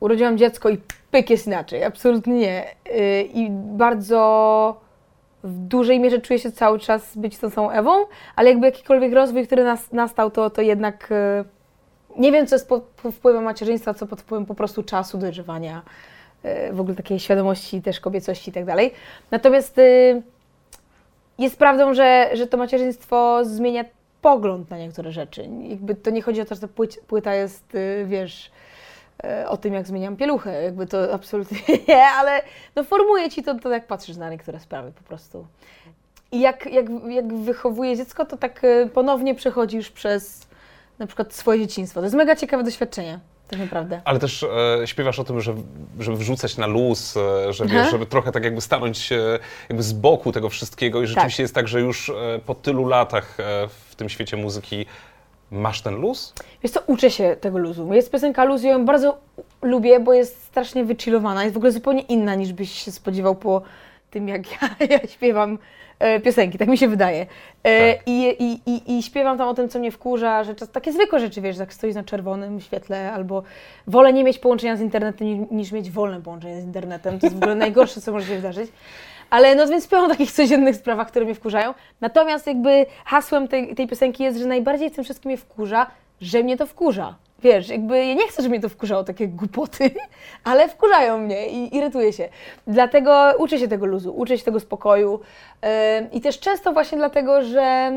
urodziłam 0.00 0.38
dziecko 0.38 0.68
i 0.68 0.78
pyk 1.10 1.30
jest 1.30 1.46
inaczej. 1.46 1.84
Absolutnie 1.84 2.34
nie. 2.34 2.64
Yy, 2.84 3.22
I 3.22 3.50
bardzo 3.50 4.80
w 5.44 5.58
dużej 5.58 6.00
mierze 6.00 6.20
czuję 6.20 6.38
się 6.38 6.52
cały 6.52 6.78
czas 6.78 7.16
być 7.16 7.38
tą 7.38 7.50
samą 7.50 7.70
Ewą, 7.70 8.06
ale 8.36 8.50
jakby 8.50 8.66
jakikolwiek 8.66 9.12
rozwój, 9.12 9.46
który 9.46 9.64
nas, 9.64 9.92
nastał, 9.92 10.30
to, 10.30 10.50
to 10.50 10.62
jednak 10.62 11.08
yy, 11.10 11.44
nie 12.16 12.32
wiem, 12.32 12.46
co 12.46 12.54
jest 12.54 12.68
pod, 12.68 12.84
wpływem 13.12 13.44
macierzyństwa, 13.44 13.94
co 13.94 14.06
pod 14.06 14.20
wpływem 14.20 14.46
po 14.46 14.54
prostu 14.54 14.82
czasu, 14.82 15.18
dojrzewania, 15.18 15.82
yy, 16.44 16.72
w 16.72 16.80
ogóle 16.80 16.96
takiej 16.96 17.20
świadomości 17.20 17.82
też 17.82 18.00
kobiecości 18.00 18.50
i 18.50 18.52
tak 18.52 18.64
dalej. 18.64 18.92
Natomiast 19.30 19.80
jest 21.38 21.58
prawdą, 21.58 21.94
że, 21.94 22.30
że 22.32 22.46
to 22.46 22.56
macierzyństwo 22.56 23.44
zmienia 23.44 23.84
pogląd 24.22 24.70
na 24.70 24.78
niektóre 24.78 25.12
rzeczy. 25.12 25.48
Jakby 25.62 25.94
to 25.94 26.10
nie 26.10 26.22
chodzi 26.22 26.40
o 26.40 26.44
to, 26.44 26.54
że 26.54 26.60
ta 26.60 26.68
płyta 27.06 27.34
jest, 27.34 27.74
y, 27.74 28.04
wiesz, 28.06 28.46
y, 28.46 28.50
o 29.48 29.56
tym, 29.56 29.74
jak 29.74 29.86
zmieniam 29.86 30.16
pieluchę. 30.16 30.62
Jakby 30.62 30.86
to 30.86 31.14
absolutnie 31.14 31.58
nie, 31.88 32.04
ale 32.04 32.42
no 32.76 32.84
formuje 32.84 33.30
ci 33.30 33.42
to, 33.42 33.54
to 33.54 33.70
jak 33.70 33.86
patrzysz 33.86 34.16
na 34.16 34.30
niektóre 34.30 34.60
sprawy 34.60 34.92
po 34.92 35.02
prostu. 35.02 35.46
I 36.32 36.40
jak, 36.40 36.66
jak, 36.66 36.86
jak 37.08 37.34
wychowuje 37.34 37.96
dziecko, 37.96 38.24
to 38.24 38.36
tak 38.36 38.64
y, 38.64 38.90
ponownie 38.94 39.34
przechodzisz 39.34 39.90
przez 39.90 40.48
na 40.98 41.06
przykład 41.06 41.34
swoje 41.34 41.60
dzieciństwo. 41.60 42.00
To 42.00 42.04
jest 42.06 42.16
mega 42.16 42.36
ciekawe 42.36 42.64
doświadczenie, 42.64 43.20
tak 43.48 43.60
naprawdę. 43.60 44.00
Ale 44.04 44.18
też 44.18 44.42
e, 44.42 44.86
śpiewasz 44.86 45.18
o 45.18 45.24
tym, 45.24 45.40
że, 45.40 45.54
żeby 45.98 46.16
wrzucać 46.16 46.56
na 46.56 46.66
luz, 46.66 47.16
e, 47.16 47.52
że, 47.52 47.66
wiesz, 47.66 47.80
Aha. 47.80 47.90
żeby 47.90 48.06
trochę 48.06 48.32
tak 48.32 48.44
jakby 48.44 48.60
stanąć 48.60 49.12
e, 49.12 49.38
jakby 49.68 49.82
z 49.82 49.92
boku 49.92 50.32
tego 50.32 50.48
wszystkiego 50.48 51.02
i 51.02 51.06
rzeczywiście 51.06 51.42
jest 51.42 51.54
tak, 51.54 51.68
że 51.68 51.80
już 51.80 52.08
e, 52.08 52.14
po 52.46 52.54
tylu 52.54 52.86
latach 52.86 53.40
e, 53.40 53.68
w 53.88 53.94
tym 53.96 54.08
świecie 54.08 54.36
muzyki 54.36 54.86
masz 55.50 55.82
ten 55.82 55.94
luz? 55.94 56.34
Wiesz 56.62 56.72
co, 56.72 56.80
uczę 56.86 57.10
się 57.10 57.36
tego 57.40 57.58
luzu. 57.58 57.94
Jest 57.94 58.10
piosenka 58.12 58.44
Luz, 58.44 58.62
ją 58.62 58.84
bardzo 58.84 59.18
lubię, 59.62 60.00
bo 60.00 60.12
jest 60.12 60.42
strasznie 60.42 60.84
wychillowana. 60.84 61.42
Jest 61.42 61.54
w 61.54 61.56
ogóle 61.56 61.72
zupełnie 61.72 62.02
inna 62.02 62.34
niż 62.34 62.52
byś 62.52 62.72
się 62.72 62.92
spodziewał 62.92 63.34
po 63.34 63.62
tym, 64.10 64.28
jak 64.28 64.42
ja, 64.52 64.58
ja 64.96 65.06
śpiewam 65.08 65.58
e, 65.98 66.20
piosenki, 66.20 66.58
tak 66.58 66.68
mi 66.68 66.78
się 66.78 66.88
wydaje. 66.88 67.26
E, 67.62 67.94
Tak. 67.94 68.02
i, 68.06 68.36
i, 68.38 68.60
i, 68.66 68.98
I 68.98 69.02
śpiewam 69.02 69.38
tam 69.38 69.48
o 69.48 69.54
tym, 69.54 69.68
co 69.68 69.78
mnie 69.78 69.90
wkurza, 69.90 70.44
że 70.44 70.54
czas, 70.54 70.70
takie 70.70 70.92
zwykłe 70.92 71.20
rzeczy, 71.20 71.40
wiesz, 71.40 71.58
jak 71.58 71.72
stoisz 71.74 71.94
na 71.94 72.04
czerwonym 72.04 72.60
świetle, 72.60 73.12
albo 73.12 73.42
wolę 73.86 74.12
nie 74.12 74.24
mieć 74.24 74.38
połączenia 74.38 74.76
z 74.76 74.80
internetem, 74.80 75.26
niż, 75.26 75.50
niż 75.50 75.72
mieć 75.72 75.90
wolne 75.90 76.22
połączenie 76.22 76.60
z 76.60 76.64
internetem. 76.64 77.18
To 77.18 77.26
jest 77.26 77.36
w 77.36 77.38
ogóle 77.38 77.54
najgorsze, 77.66 78.00
co 78.00 78.12
może 78.12 78.26
się 78.26 78.36
wydarzyć. 78.36 78.70
Ale 79.30 79.54
no 79.54 79.66
więc 79.66 79.84
śpiewam 79.84 80.04
o 80.04 80.08
takich 80.08 80.32
codziennych 80.32 80.76
sprawach, 80.76 81.08
które 81.08 81.24
mnie 81.24 81.34
wkurzają. 81.34 81.74
Natomiast 82.00 82.46
jakby 82.46 82.86
hasłem 83.04 83.48
tej, 83.48 83.74
tej 83.74 83.88
piosenki 83.88 84.22
jest, 84.22 84.38
że 84.38 84.46
najbardziej 84.46 84.90
w 84.90 84.94
tym 84.94 85.04
wszystkim 85.04 85.28
mnie 85.28 85.38
wkurza, 85.38 85.86
że 86.20 86.42
mnie 86.42 86.56
to 86.56 86.66
wkurza. 86.66 87.14
Wiesz, 87.42 87.68
jakby 87.68 88.04
ja 88.06 88.14
nie 88.14 88.28
chcę, 88.28 88.42
żeby 88.42 88.50
mnie 88.50 88.62
to 88.62 88.68
wkurzało, 88.68 89.04
takie 89.04 89.28
głupoty, 89.28 89.90
ale 90.44 90.68
wkurzają 90.68 91.18
mnie 91.18 91.48
i 91.48 91.76
irytuję 91.76 92.12
się. 92.12 92.28
Dlatego 92.66 93.32
uczę 93.38 93.58
się 93.58 93.68
tego 93.68 93.86
luzu, 93.86 94.16
uczę 94.16 94.38
się 94.38 94.44
tego 94.44 94.60
spokoju 94.60 95.20
yy, 95.62 95.68
i 96.12 96.20
też 96.20 96.40
często 96.40 96.72
właśnie 96.72 96.98
dlatego, 96.98 97.42
że 97.42 97.92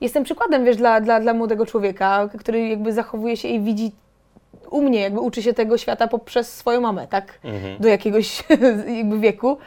jestem 0.00 0.24
przykładem, 0.24 0.64
wiesz, 0.64 0.76
dla, 0.76 1.00
dla, 1.00 1.20
dla 1.20 1.34
młodego 1.34 1.66
człowieka, 1.66 2.28
który 2.38 2.68
jakby 2.68 2.92
zachowuje 2.92 3.36
się 3.36 3.48
i 3.48 3.60
widzi 3.60 3.92
u 4.70 4.82
mnie, 4.82 5.00
jakby 5.00 5.20
uczy 5.20 5.42
się 5.42 5.52
tego 5.52 5.78
świata 5.78 6.08
poprzez 6.08 6.54
swoją 6.54 6.80
mamę, 6.80 7.06
tak? 7.06 7.38
Mhm. 7.44 7.78
Do 7.78 7.88
jakiegoś 7.88 8.44
jakby 8.98 9.18
wieku. 9.18 9.58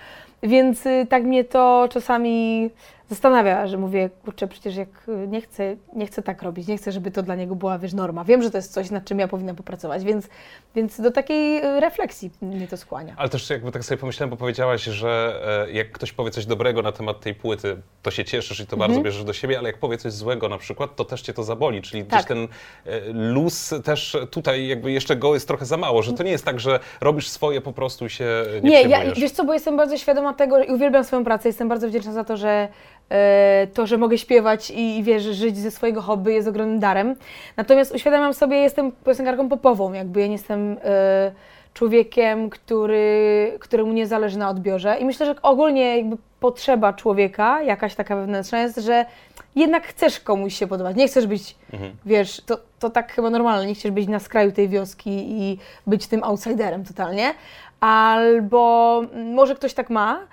Więc 0.43 0.85
y, 0.85 1.05
tak 1.09 1.23
mnie 1.23 1.43
to 1.43 1.87
czasami 1.91 2.69
zastanawia, 3.09 3.67
że 3.67 3.77
mówię, 3.77 4.09
kurczę, 4.25 4.47
przecież 4.47 4.75
jak 4.75 4.87
y, 5.07 5.27
nie 5.27 5.41
chcę, 5.41 5.75
nie 5.95 6.07
chcę 6.07 6.21
tak 6.23 6.41
robić, 6.41 6.67
nie 6.67 6.77
chcę, 6.77 6.91
żeby 6.91 7.11
to 7.11 7.23
dla 7.23 7.35
niego 7.35 7.55
była, 7.55 7.77
wiesz, 7.79 7.93
norma. 7.93 8.23
Wiem, 8.23 8.43
że 8.43 8.51
to 8.51 8.57
jest 8.57 8.73
coś, 8.73 8.91
nad 8.91 9.05
czym 9.05 9.19
ja 9.19 9.27
powinnam 9.27 9.55
popracować, 9.55 10.03
więc, 10.03 10.27
więc 10.75 11.01
do 11.01 11.11
takiej 11.11 11.57
y, 11.65 11.79
refleksji 11.79 12.31
mnie 12.41 12.67
to 12.67 12.77
skłania. 12.77 13.13
Ale 13.17 13.29
też 13.29 13.49
jakby 13.49 13.71
tak 13.71 13.83
sobie 13.83 13.97
pomyślałem, 13.97 14.29
bo 14.29 14.37
powiedziałaś, 14.37 14.83
że 14.83 15.41
e, 15.67 15.71
jak 15.71 15.91
ktoś 15.91 16.11
powie 16.13 16.31
coś 16.31 16.45
dobrego 16.45 16.81
na 16.81 16.91
temat 16.91 17.19
tej 17.19 17.35
płyty, 17.35 17.77
to 18.03 18.11
się 18.11 18.25
cieszysz 18.25 18.59
i 18.59 18.65
to 18.67 18.75
Mhm. 18.75 18.91
bardzo 18.91 19.03
bierzesz 19.03 19.23
do 19.23 19.33
siebie, 19.33 19.57
ale 19.57 19.69
jak 19.69 19.77
powie 19.79 19.97
coś 19.97 20.13
złego 20.13 20.49
na 20.49 20.57
przykład, 20.57 20.95
to 20.95 21.05
też 21.05 21.21
cię 21.21 21.33
to 21.33 21.43
zaboli. 21.43 21.81
Czyli 21.81 22.05
Tak. 22.05 22.19
gdzieś 22.19 22.27
ten 22.27 22.47
e, 22.85 22.99
luz 23.13 23.73
też 23.83 24.17
tutaj 24.31 24.67
jakby 24.67 24.91
jeszcze 24.91 25.15
go 25.15 25.33
jest 25.33 25.47
trochę 25.47 25.65
za 25.65 25.77
mało, 25.77 26.01
że 26.03 26.13
to 26.13 26.23
nie 26.23 26.31
jest 26.31 26.45
tak, 26.45 26.59
że 26.59 26.79
robisz 27.01 27.29
swoje 27.29 27.61
po 27.61 27.73
prostu 27.73 28.05
i 28.05 28.09
się 28.09 28.25
nie, 28.63 28.69
Nie, 28.69 28.81
ja, 28.81 29.11
wiesz 29.15 29.31
co, 29.31 29.45
bo 29.45 29.53
jestem 29.53 29.77
bardzo 29.77 29.97
świadoma 29.97 30.33
tego 30.33 30.63
i 30.63 30.67
uwielbiam 30.73 31.03
swoją 31.03 31.23
pracę, 31.23 31.49
jestem 31.49 31.69
bardzo 31.69 31.87
wdzięczna 31.87 32.13
za 32.13 32.23
to, 32.23 32.37
że 32.37 32.49
e, 32.49 32.69
to, 33.73 33.87
że 33.87 33.97
mogę 33.97 34.17
śpiewać 34.17 34.71
i, 34.71 34.97
i 34.97 35.03
wiesz, 35.03 35.23
żyć 35.23 35.57
ze 35.57 35.71
swojego 35.71 36.01
hobby 36.01 36.33
jest 36.33 36.47
ogromnym 36.47 36.79
darem. 36.79 37.15
Natomiast 37.57 37.95
uświadamiam 37.95 38.33
sobie, 38.33 38.57
jestem 38.57 38.91
piosenkarką 39.05 39.49
popową, 39.49 39.93
jakby 39.93 40.19
ja 40.19 40.27
nie 40.27 40.33
jestem 40.33 40.77
e, 40.83 41.31
człowiekiem, 41.73 42.49
który, 42.49 43.57
któremu 43.59 43.93
nie 43.93 44.07
zależy 44.07 44.37
na 44.37 44.49
odbiorze 44.49 44.97
i 44.99 45.05
myślę, 45.05 45.25
że 45.25 45.41
ogólnie 45.41 45.97
jakby 45.97 46.17
potrzeba 46.39 46.93
człowieka, 46.93 47.61
jakaś 47.61 47.95
taka 47.95 48.15
wewnętrzna 48.15 48.61
jest, 48.61 48.77
że 48.77 49.05
jednak 49.55 49.87
chcesz 49.87 50.19
komuś 50.19 50.55
się 50.55 50.67
podobać, 50.67 50.95
nie 50.95 51.07
chcesz 51.07 51.27
być 51.27 51.55
Mhm. 51.73 51.91
Wiesz, 52.05 52.41
to, 52.45 52.59
to 52.79 52.89
tak 52.89 53.11
chyba 53.11 53.29
normalne, 53.29 53.65
nie 53.65 53.75
chcesz 53.75 53.91
być 53.91 54.07
na 54.07 54.19
skraju 54.19 54.51
tej 54.51 54.69
wioski 54.69 55.09
i 55.09 55.57
być 55.87 56.07
tym 56.07 56.23
outsiderem 56.23 56.85
totalnie. 56.85 57.33
Albo 57.79 59.01
mm, 59.13 59.33
może 59.33 59.55
ktoś 59.55 59.73
tak 59.73 59.89
ma 59.89 60.19
e, 60.19 60.25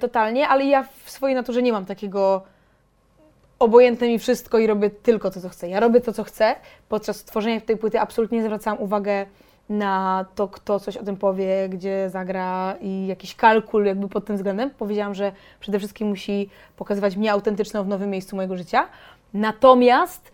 totalnie, 0.00 0.48
ale 0.48 0.64
ja 0.64 0.86
w 1.04 1.10
swojej 1.10 1.36
naturze 1.36 1.62
nie 1.62 1.72
mam 1.72 1.86
takiego 1.86 2.42
obojętne 3.58 4.08
mi 4.08 4.18
wszystko 4.18 4.58
i 4.58 4.66
robię 4.66 4.90
tylko 4.90 5.30
to, 5.30 5.40
co 5.40 5.48
chcę. 5.48 5.68
Ja 5.68 5.80
robię 5.80 6.00
to, 6.00 6.12
co 6.12 6.24
chcę. 6.24 6.54
Podczas 6.88 7.24
tworzenia 7.24 7.60
tej 7.60 7.76
płyty 7.76 8.00
absolutnie 8.00 8.38
nie 8.38 8.44
zwracałam 8.44 8.80
uwagę 8.80 9.26
na 9.68 10.24
to, 10.34 10.48
kto 10.48 10.80
coś 10.80 10.96
o 10.96 11.04
tym 11.04 11.16
powie, 11.16 11.68
gdzie 11.68 12.10
zagra 12.10 12.76
i 12.80 13.06
jakiś 13.06 13.36
kalkul 13.36 13.84
jakby 13.84 14.08
pod 14.08 14.24
tym 14.24 14.36
względem. 14.36 14.70
Powiedziałam, 14.70 15.14
że 15.14 15.32
przede 15.60 15.78
wszystkim 15.78 16.08
musi 16.08 16.50
pokazywać 16.76 17.16
mnie 17.16 17.32
autentyczną 17.32 17.84
w 17.84 17.88
nowym 17.88 18.10
miejscu 18.10 18.36
mojego 18.36 18.56
życia. 18.56 18.88
Natomiast 19.34 20.32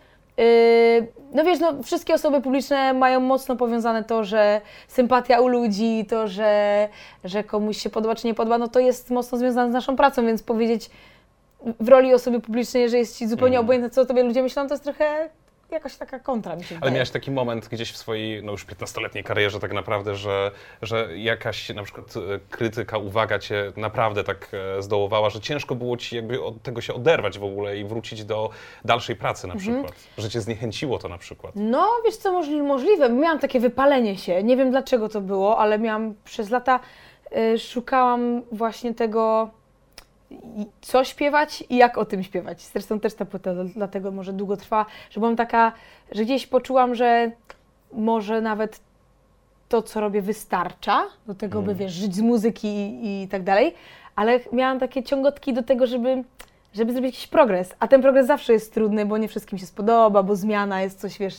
no 1.33 1.43
wiesz, 1.43 1.59
no, 1.59 1.83
wszystkie 1.83 2.13
osoby 2.13 2.41
publiczne 2.41 2.93
mają 2.93 3.19
mocno 3.19 3.55
powiązane 3.55 4.03
to, 4.03 4.23
że 4.23 4.61
sympatia 4.87 5.39
u 5.41 5.47
ludzi, 5.47 6.05
to, 6.09 6.27
że, 6.27 6.89
że 7.23 7.43
komuś 7.43 7.77
się 7.77 7.89
podoba 7.89 8.15
czy 8.15 8.27
nie 8.27 8.33
podoba, 8.33 8.57
no 8.57 8.67
to 8.67 8.79
jest 8.79 9.09
mocno 9.09 9.37
związane 9.37 9.71
z 9.71 9.73
naszą 9.73 9.95
pracą, 9.95 10.25
więc 10.25 10.43
powiedzieć 10.43 10.89
w 11.79 11.89
roli 11.89 12.13
osoby 12.13 12.39
publicznej, 12.39 12.89
że 12.89 12.97
jest 12.97 13.17
ci 13.17 13.27
zupełnie 13.27 13.57
Mhm. 13.57 13.65
obojętne, 13.65 13.89
co 13.89 14.01
o 14.01 14.05
tobie 14.05 14.23
ludzie 14.23 14.43
myślą, 14.43 14.67
to 14.67 14.73
jest 14.73 14.83
trochę 14.83 15.29
jakaś 15.73 15.95
taka 15.95 16.19
kontra, 16.19 16.55
mi 16.55 16.63
się 16.63 16.67
Ale 16.69 16.79
wydaje. 16.79 16.93
miałeś 16.93 17.09
taki 17.09 17.31
moment 17.31 17.67
gdzieś 17.67 17.91
w 17.91 17.97
swojej, 17.97 18.43
no 18.43 18.51
już 18.51 18.65
15-letniej 18.65 19.23
karierze 19.23 19.59
tak 19.59 19.73
naprawdę, 19.73 20.15
że, 20.15 20.51
że 20.81 21.17
jakaś 21.17 21.69
na 21.69 21.83
przykład 21.83 22.13
e, 22.17 22.19
krytyka, 22.49 22.97
uwaga 22.97 23.39
cię 23.39 23.71
naprawdę 23.77 24.23
tak 24.23 24.49
e, 24.77 24.81
zdołowała, 24.81 25.29
że 25.29 25.39
ciężko 25.39 25.75
było 25.75 25.97
ci 25.97 26.15
jakby 26.15 26.43
od 26.43 26.61
tego 26.63 26.81
się 26.81 26.93
oderwać 26.93 27.39
w 27.39 27.43
ogóle 27.43 27.77
i 27.77 27.85
wrócić 27.85 28.25
do 28.25 28.49
dalszej 28.85 29.15
pracy 29.15 29.47
na 29.47 29.53
Mhm. 29.53 29.73
przykład. 29.75 29.99
Że 30.17 30.29
cię 30.29 30.41
zniechęciło 30.41 30.99
to 30.99 31.09
na 31.09 31.17
przykład. 31.17 31.53
No, 31.55 31.89
wiesz 32.05 32.15
co, 32.17 32.41
możliwe. 32.63 33.09
Miałam 33.09 33.39
takie 33.39 33.59
wypalenie 33.59 34.17
się. 34.17 34.43
Nie 34.43 34.57
wiem 34.57 34.71
dlaczego 34.71 35.09
to 35.09 35.21
było, 35.21 35.57
ale 35.57 35.79
miałam 35.79 36.13
przez 36.23 36.49
lata 36.49 36.79
y, 37.37 37.59
szukałam 37.59 38.41
właśnie 38.51 38.93
tego 38.93 39.49
co 40.81 41.03
śpiewać 41.03 41.63
i 41.69 41.77
jak 41.77 41.97
o 41.97 42.05
tym 42.05 42.23
śpiewać. 42.23 42.61
Zresztą 42.61 42.99
też 42.99 43.13
ta 43.13 43.25
płyta 43.25 43.51
dlatego 43.75 44.11
może 44.11 44.33
długo 44.33 44.57
trwa, 44.57 44.85
że 45.09 45.19
byłam 45.19 45.35
taka, 45.35 45.71
że 46.11 46.25
gdzieś 46.25 46.47
poczułam, 46.47 46.95
że 46.95 47.31
może 47.93 48.41
nawet 48.41 48.79
to, 49.69 49.81
co 49.81 49.99
robię, 49.99 50.21
wystarcza 50.21 51.03
do 51.27 51.35
tego, 51.35 51.61
by 51.61 51.75
wiesz, 51.75 51.93
żyć 51.93 52.15
z 52.15 52.21
muzyki 52.21 52.67
i, 52.67 53.23
i 53.23 53.27
tak 53.27 53.43
dalej, 53.43 53.73
ale 54.15 54.39
miałam 54.51 54.79
takie 54.79 55.03
ciągotki 55.03 55.53
do 55.53 55.63
tego, 55.63 55.87
żeby, 55.87 56.23
żeby 56.73 56.93
zrobić 56.93 57.15
jakiś 57.15 57.27
progres. 57.27 57.75
A 57.79 57.87
ten 57.87 58.01
progres 58.01 58.27
zawsze 58.27 58.53
jest 58.53 58.73
trudny, 58.73 59.05
bo 59.05 59.17
nie 59.17 59.27
wszystkim 59.27 59.59
się 59.59 59.65
spodoba, 59.65 60.23
bo 60.23 60.35
zmiana 60.35 60.81
jest 60.81 60.99
coś, 60.99 61.17
wiesz, 61.17 61.35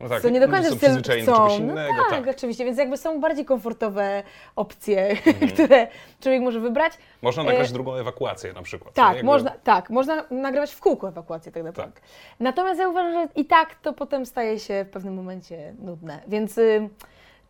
No 0.00 0.08
tak, 0.08 0.22
co 0.22 0.28
nie 0.28 0.40
do 0.40 0.48
końca 0.48 0.70
są 0.70 0.76
przyzwyczajeni 0.76 1.26
do 1.26 1.32
chcą. 1.32 1.42
czegoś 1.42 1.58
innego. 1.58 1.92
no 1.96 2.04
tak, 2.10 2.24
tak. 2.24 2.36
oczywiście, 2.36 2.64
więc 2.64 2.78
jakby 2.78 2.96
są 2.96 3.20
bardziej 3.20 3.44
komfortowe 3.44 4.22
opcje, 4.56 5.08
Mhm. 5.08 5.48
które 5.54 5.86
człowiek 6.20 6.42
może 6.42 6.60
wybrać. 6.60 6.92
Można 7.22 7.42
nagrać 7.44 7.70
E, 7.70 7.72
drugą 7.72 7.94
ewakuację 7.94 8.52
na 8.52 8.62
przykład. 8.62 8.94
Tak? 8.94 9.08
Jakby- 9.16 9.26
można, 9.26 9.50
tak, 9.64 9.90
można 9.90 10.24
nagrywać 10.30 10.72
w 10.74 10.80
kółko 10.80 11.08
ewakuację 11.08 11.52
tak 11.52 11.62
naprawdę. 11.62 11.92
Tak. 11.92 12.02
Natomiast 12.40 12.80
ja 12.80 12.88
uważam, 12.88 13.12
że 13.12 13.28
i 13.36 13.44
tak 13.44 13.74
to 13.74 13.92
potem 13.92 14.26
staje 14.26 14.58
się 14.58 14.84
w 14.84 14.90
pewnym 14.92 15.14
momencie 15.14 15.74
nudne, 15.78 16.20
więc 16.28 16.58
y, 16.58 16.88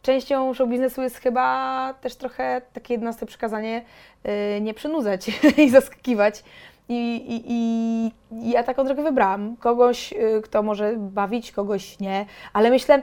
częścią 0.03 0.55
show 0.55 0.69
biznesu 0.69 1.03
jest 1.03 1.17
chyba 1.19 1.95
też 2.01 2.15
trochę 2.17 2.63
takie 2.73 2.95
jedenaste 2.95 3.27
przekazanie, 3.27 3.85
y, 4.57 4.61
nie 4.61 4.75
przynudzać 4.75 5.31
i 5.65 5.71
zaskakiwać. 5.71 6.45
I, 6.93 7.25
i, 7.29 7.53
I 8.33 8.51
ja 8.51 8.63
taką 8.63 8.85
drogę 8.85 9.03
wybrałam. 9.03 9.57
Kogoś, 9.57 10.13
y, 10.13 10.43
kto 10.45 10.63
może 10.63 10.95
bawić, 10.99 11.53
kogoś 11.53 11.99
nie, 11.99 12.27
ale 12.53 12.71
myślę, 12.71 13.03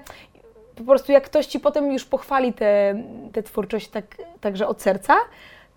po 0.75 0.83
prostu 0.83 1.11
jak 1.11 1.23
ktoś 1.23 1.45
ci 1.45 1.59
potem 1.59 1.91
już 1.91 2.05
pochwali 2.05 2.53
tę 3.33 3.43
twórczość 3.43 3.87
tak, 3.87 4.05
także 4.41 4.67
od 4.67 4.81
serca, 4.81 5.15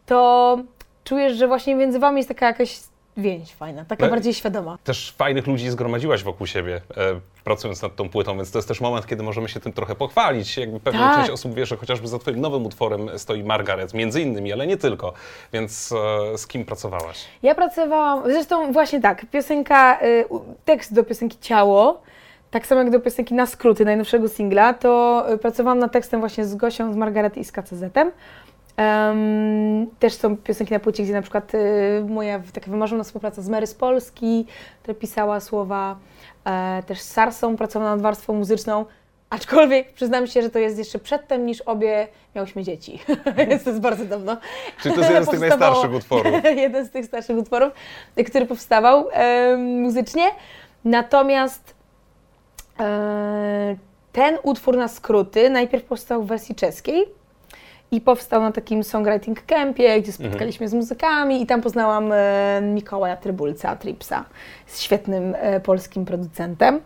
to 0.06 0.58
czujesz, 1.04 1.32
że 1.32 1.48
właśnie 1.48 1.74
między 1.74 1.98
wami 1.98 2.16
jest 2.16 2.28
taka 2.28 2.46
jakaś 2.46 2.80
więź 3.20 3.54
fajna, 3.54 3.84
taka 3.84 4.02
Ale- 4.02 4.10
bardziej 4.10 4.34
świadoma. 4.34 4.78
Też 4.84 5.12
fajnych 5.18 5.46
ludzi 5.46 5.70
zgromadziłaś 5.70 6.22
wokół 6.22 6.46
siebie, 6.46 6.80
e, 6.96 7.20
pracując 7.44 7.82
nad 7.82 7.96
tą 7.96 8.08
płytą, 8.08 8.36
więc 8.36 8.50
to 8.50 8.58
jest 8.58 8.68
też 8.68 8.80
moment, 8.80 9.06
kiedy 9.06 9.22
możemy 9.22 9.48
się 9.48 9.60
tym 9.60 9.72
trochę 9.72 9.94
pochwalić. 9.94 10.56
Jakby 10.56 10.80
pewna 10.80 11.00
Tak. 11.08 11.16
część 11.18 11.30
osób 11.30 11.54
wie, 11.54 11.66
że 11.66 11.76
chociażby 11.76 12.08
za 12.08 12.18
twoim 12.18 12.40
nowym 12.40 12.66
utworem 12.66 13.18
stoi 13.18 13.44
Margaret, 13.44 13.94
między 13.94 14.22
innymi, 14.22 14.52
ale 14.52 14.66
nie 14.66 14.76
tylko. 14.76 15.12
Więc 15.52 15.92
e, 16.32 16.38
z 16.38 16.46
kim 16.46 16.64
pracowałaś? 16.64 17.24
Ja 17.42 17.54
pracowałam, 17.54 18.22
zresztą 18.24 18.72
właśnie 18.72 19.00
tak, 19.00 19.26
piosenka, 19.30 20.02
y, 20.02 20.24
tekst 20.64 20.94
do 20.94 21.04
piosenki 21.04 21.38
Ciało, 21.40 22.02
tak 22.50 22.66
samo 22.66 22.80
jak 22.82 22.90
do 22.90 23.00
piosenki 23.00 23.34
Na 23.34 23.46
skróty, 23.46 23.84
najnowszego 23.84 24.28
singla, 24.28 24.74
to 24.74 25.24
y, 25.32 25.38
pracowałam 25.38 25.78
nad 25.78 25.92
tekstem 25.92 26.20
właśnie 26.20 26.44
z 26.44 26.54
Gosią, 26.54 26.92
z 26.92 26.96
Margaret 26.96 27.36
i 27.36 27.44
z 27.44 27.52
KCZ-em. 27.52 28.10
Em, 28.80 29.86
też 29.98 30.14
są 30.14 30.36
piosenki 30.36 30.72
na 30.72 30.80
płycie, 30.80 31.02
gdzie 31.02 31.12
na 31.12 31.22
przykład 31.22 31.54
y, 31.54 32.04
moja 32.08 32.42
taka 32.52 32.70
wymarzona 32.70 33.04
współpraca 33.04 33.42
z 33.42 33.48
Mary 33.48 33.66
z 33.66 33.74
Polski, 33.74 34.46
która 34.82 34.94
pisała 34.94 35.40
słowa, 35.40 35.96
e, 36.44 36.82
też 36.86 37.00
z 37.00 37.10
Sarsą 37.10 37.56
pracowałam 37.56 37.94
nad 37.94 38.02
warstwą 38.02 38.34
muzyczną, 38.34 38.84
aczkolwiek 39.30 39.92
przyznam 39.92 40.26
się, 40.26 40.42
że 40.42 40.50
to 40.50 40.58
jest 40.58 40.78
jeszcze 40.78 40.98
przedtem, 40.98 41.46
niż 41.46 41.60
obie 41.60 42.08
miałyśmy 42.34 42.62
dzieci, 42.62 42.98
więc 43.48 43.64
to 43.64 43.70
jest 43.70 43.82
bardzo 43.82 44.04
dawno. 44.04 44.36
Czyli 44.82 44.94
to 44.94 45.00
jest 45.00 45.10
jeden 45.10 45.26
z 45.26 45.30
tych 45.30 45.40
najstarszych 45.40 45.94
utworów. 45.94 46.32
jeden 46.56 46.86
z 46.86 46.90
tych 46.90 47.06
starszych 47.06 47.38
utworów, 47.38 47.72
który 48.26 48.46
powstawał 48.46 49.08
em, 49.12 49.80
muzycznie. 49.80 50.24
Natomiast 50.84 51.74
e, 52.80 53.76
ten 54.12 54.38
utwór 54.42 54.76
na 54.76 54.88
skróty 54.88 55.50
najpierw 55.50 55.84
powstał 55.84 56.22
w 56.22 56.26
wersji 56.26 56.54
czeskiej 56.54 57.19
i 57.92 58.00
powstał 58.00 58.42
na 58.42 58.52
takim 58.52 58.84
songwriting 58.84 59.42
campie, 59.42 60.02
gdzie 60.02 60.12
spotkaliśmy 60.12 60.68
z 60.68 60.74
muzykami 60.74 61.42
i 61.42 61.46
tam 61.46 61.62
poznałam 61.62 62.12
e, 62.12 62.60
Mikołaja 62.62 63.16
Trybulca, 63.16 63.76
Tripsa, 63.76 64.24
z 64.66 64.80
świetnym 64.80 65.34
e, 65.38 65.60
polskim 65.60 66.04
producentem 66.04 66.80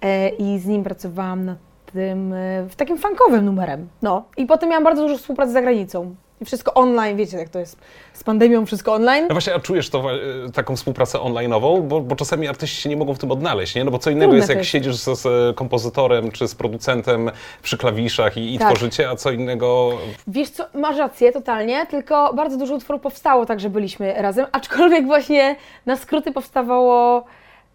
e, 0.00 0.28
i 0.28 0.58
z 0.58 0.66
nim 0.66 0.84
pracowałam 0.84 1.44
nad 1.44 1.58
tym, 1.92 2.32
e, 2.32 2.66
w 2.68 2.76
takim 2.76 2.98
funkowym 2.98 3.44
numerem. 3.44 3.88
No 4.02 4.24
i 4.36 4.46
potem 4.46 4.68
miałam 4.68 4.84
bardzo 4.84 5.02
dużo 5.02 5.18
współpracy 5.18 5.50
z 5.50 5.54
zagranicą. 5.54 6.14
I 6.40 6.44
wszystko 6.44 6.74
online, 6.74 7.16
wiecie 7.16 7.36
jak 7.36 7.48
to 7.48 7.58
jest 7.58 7.78
z 8.12 8.24
pandemią, 8.24 8.66
wszystko 8.66 8.92
online. 8.94 9.26
No 9.28 9.34
właśnie, 9.34 9.54
a 9.54 9.60
czujesz 9.60 9.90
to, 9.90 10.14
e, 10.14 10.16
taką 10.52 10.76
współpracę 10.76 11.18
online'ową? 11.18 11.82
Bo, 11.82 12.00
bo 12.00 12.16
czasami 12.16 12.48
artyści 12.48 12.82
się 12.82 12.88
nie 12.88 12.96
mogą 12.96 13.14
w 13.14 13.18
tym 13.18 13.30
odnaleźć, 13.30 13.74
nie? 13.74 13.84
No 13.84 13.90
bo 13.90 13.98
co 13.98 14.10
innego 14.10 14.24
Trudne 14.24 14.36
jest, 14.36 14.48
jak 14.48 14.58
jest. 14.58 14.70
siedzisz 14.70 14.96
z, 14.96 15.18
z 15.20 15.56
kompozytorem 15.56 16.30
czy 16.30 16.48
z 16.48 16.54
producentem 16.54 17.30
przy 17.62 17.78
klawiszach 17.78 18.36
i, 18.36 18.54
i 18.54 18.58
Tak. 18.58 18.68
tworzycie, 18.68 19.10
a 19.10 19.16
co 19.16 19.30
innego... 19.30 19.90
Wiesz 20.26 20.50
co, 20.50 20.64
masz 20.74 20.96
rację 20.96 21.32
totalnie, 21.32 21.86
tylko 21.86 22.34
bardzo 22.34 22.56
dużo 22.56 22.74
utworów 22.74 23.02
powstało 23.02 23.46
tak, 23.46 23.60
że 23.60 23.70
byliśmy 23.70 24.14
razem, 24.16 24.46
aczkolwiek 24.52 25.06
właśnie 25.06 25.56
na 25.86 25.96
skróty 25.96 26.32
powstawało 26.32 27.24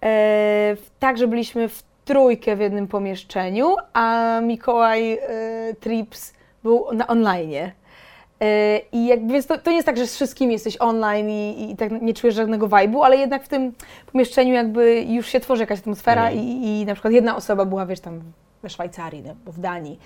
e, 0.03 0.75
tak, 1.00 1.17
że 1.17 1.27
byliśmy 1.27 1.70
w 1.70 1.84
trójkę 2.05 2.55
w 2.55 2.60
jednym 2.60 2.88
pomieszczeniu, 2.88 3.75
a 3.93 4.39
Mikołaj 4.41 5.13
e, 5.13 5.20
Trips 5.79 6.34
był 6.63 6.86
na 6.93 7.08
online. 7.08 7.72
E, 8.41 8.79
I 8.91 9.05
jakby, 9.07 9.33
więc 9.33 9.47
to, 9.47 9.57
to 9.57 9.69
nie 9.69 9.75
jest 9.75 9.85
tak, 9.85 9.97
że 9.97 10.07
z 10.07 10.15
wszystkimi 10.15 10.53
jesteś 10.53 10.77
online 10.79 11.29
i, 11.29 11.71
i 11.71 11.75
tak 11.75 12.01
nie 12.01 12.13
czujesz 12.13 12.35
żadnego 12.35 12.67
vibe'u, 12.67 12.99
ale 13.03 13.17
jednak 13.17 13.43
w 13.43 13.47
tym 13.47 13.71
pomieszczeniu 14.11 14.53
jakby 14.53 15.01
już 15.01 15.27
się 15.27 15.39
tworzy 15.39 15.63
jakaś 15.63 15.79
atmosfera 15.79 16.21
Mhm. 16.29 16.45
i, 16.47 16.81
i 16.81 16.85
na 16.85 16.93
przykład 16.93 17.13
jedna 17.13 17.35
osoba 17.35 17.65
była, 17.65 17.85
wiesz, 17.85 17.99
tam 17.99 18.21
we 18.63 18.69
Szwajcarii, 18.69 19.23
no, 19.27 19.35
bo 19.45 19.51
w 19.51 19.59
Danii, 19.59 19.99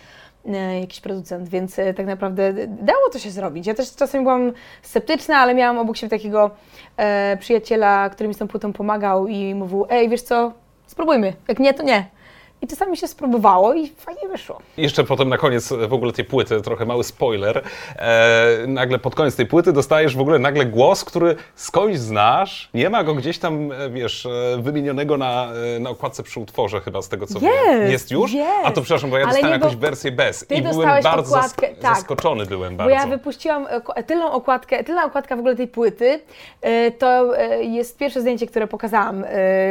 e, 0.46 0.80
jakiś 0.80 1.02
producent, 1.02 1.50
więc 1.50 1.80
e, 1.80 1.94
tak 1.94 2.06
naprawdę 2.06 2.54
dało 2.68 3.10
to 3.14 3.20
się 3.20 3.32
zrobić. 3.32 3.68
Ja 3.68 3.74
też 3.74 3.96
czasem 3.96 4.24
byłam 4.24 4.52
sceptyczna, 4.82 5.38
ale 5.38 5.56
miałam 5.56 5.78
obok 5.78 5.98
siebie 5.98 6.10
takiego 6.10 6.52
e, 6.98 7.38
przyjaciela, 7.40 8.10
który 8.10 8.28
mi 8.28 8.34
z 8.34 8.38
tą 8.38 8.48
płytą 8.48 8.74
pomagał 8.74 9.28
i 9.28 9.56
mówił, 9.56 9.86
ej, 9.90 10.10
wiesz 10.10 10.22
co, 10.22 10.54
spróbujmy, 10.88 11.34
jak 11.48 11.60
nie, 11.60 11.74
to 11.74 11.84
nie. 11.84 12.06
I 12.62 12.68
czasami 12.68 12.98
się 12.98 13.08
spróbowało 13.08 13.74
i 13.74 13.88
fajnie 13.88 14.28
wyszło. 14.32 14.60
Jeszcze 14.78 15.04
potem 15.04 15.30
na 15.30 15.38
koniec 15.38 15.74
w 15.88 15.94
ogóle 15.94 16.12
tej 16.14 16.26
płyty, 16.26 16.62
trochę 16.62 16.86
mały 16.86 17.04
spoiler, 17.04 17.62
e, 17.96 18.48
nagle 18.68 19.00
pod 19.00 19.16
koniec 19.16 19.36
tej 19.36 19.46
płyty 19.46 19.74
dostajesz 19.74 20.16
w 20.18 20.20
ogóle 20.22 20.40
nagle 20.40 20.66
głos, 20.66 21.06
który 21.06 21.36
skądś 21.56 21.98
znasz, 21.98 22.70
nie 22.74 22.90
ma 22.90 23.04
go 23.04 23.14
gdzieś 23.16 23.40
tam, 23.40 23.72
e, 23.72 23.90
wiesz, 23.90 24.26
e, 24.26 24.30
wymienionego 24.62 25.18
na, 25.18 25.48
e, 25.76 25.80
na 25.80 25.90
okładce 25.90 26.24
przy 26.24 26.40
utworze 26.40 26.82
chyba 26.82 27.02
z 27.02 27.10
tego 27.10 27.28
co 27.28 27.40
wiem. 27.40 27.52
Jest, 27.82 27.92
Jest 27.92 28.12
już? 28.12 28.34
jest. 28.34 28.52
A 28.66 28.72
to 28.72 28.82
przepraszam, 28.82 29.10
bo 29.10 29.18
ja 29.18 29.24
Ale 29.24 29.32
dostałem 29.34 29.54
nie, 29.54 29.60
bo 29.60 29.66
jakąś 29.66 29.82
wersję 29.82 30.12
bez 30.12 30.46
ty 30.48 30.56
i 30.56 30.62
byłem 30.62 31.04
bardzo 31.04 31.36
okładkę, 31.36 31.68
zask- 31.68 31.82
tak. 31.82 31.96
zaskoczony 31.96 32.46
byłem 32.46 32.78
Bo 32.78 32.84
bardzo. 32.84 32.96
ja 32.96 33.08
wypuściłam 33.08 33.68
tylną 34.08 34.32
okładkę, 34.32 34.84
tylna 34.84 35.06
okładka 35.06 35.36
w 35.36 35.40
ogóle 35.40 35.56
tej 35.56 35.68
płyty, 35.68 36.20
to 37.00 37.34
jest 37.62 37.98
pierwsze 37.98 38.22
zdjęcie, 38.22 38.48
które 38.48 38.68
pokazałam 38.68 39.24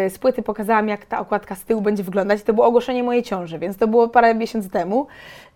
z 0.08 0.18
płyty, 0.18 0.42
pokazałam 0.42 0.88
jak 0.88 1.04
ta 1.06 1.20
okładka 1.20 1.54
z 1.54 1.64
tyłu 1.64 1.80
będzie 1.80 2.02
wyglądać. 2.02 2.42
To 2.42 2.52
było 2.52 2.66
ogłoszenie 2.76 3.02
mojej 3.02 3.22
ciąży, 3.22 3.58
więc 3.58 3.76
to 3.76 3.88
było 3.88 4.08
parę 4.08 4.34
miesięcy 4.34 4.70
temu, 4.70 5.06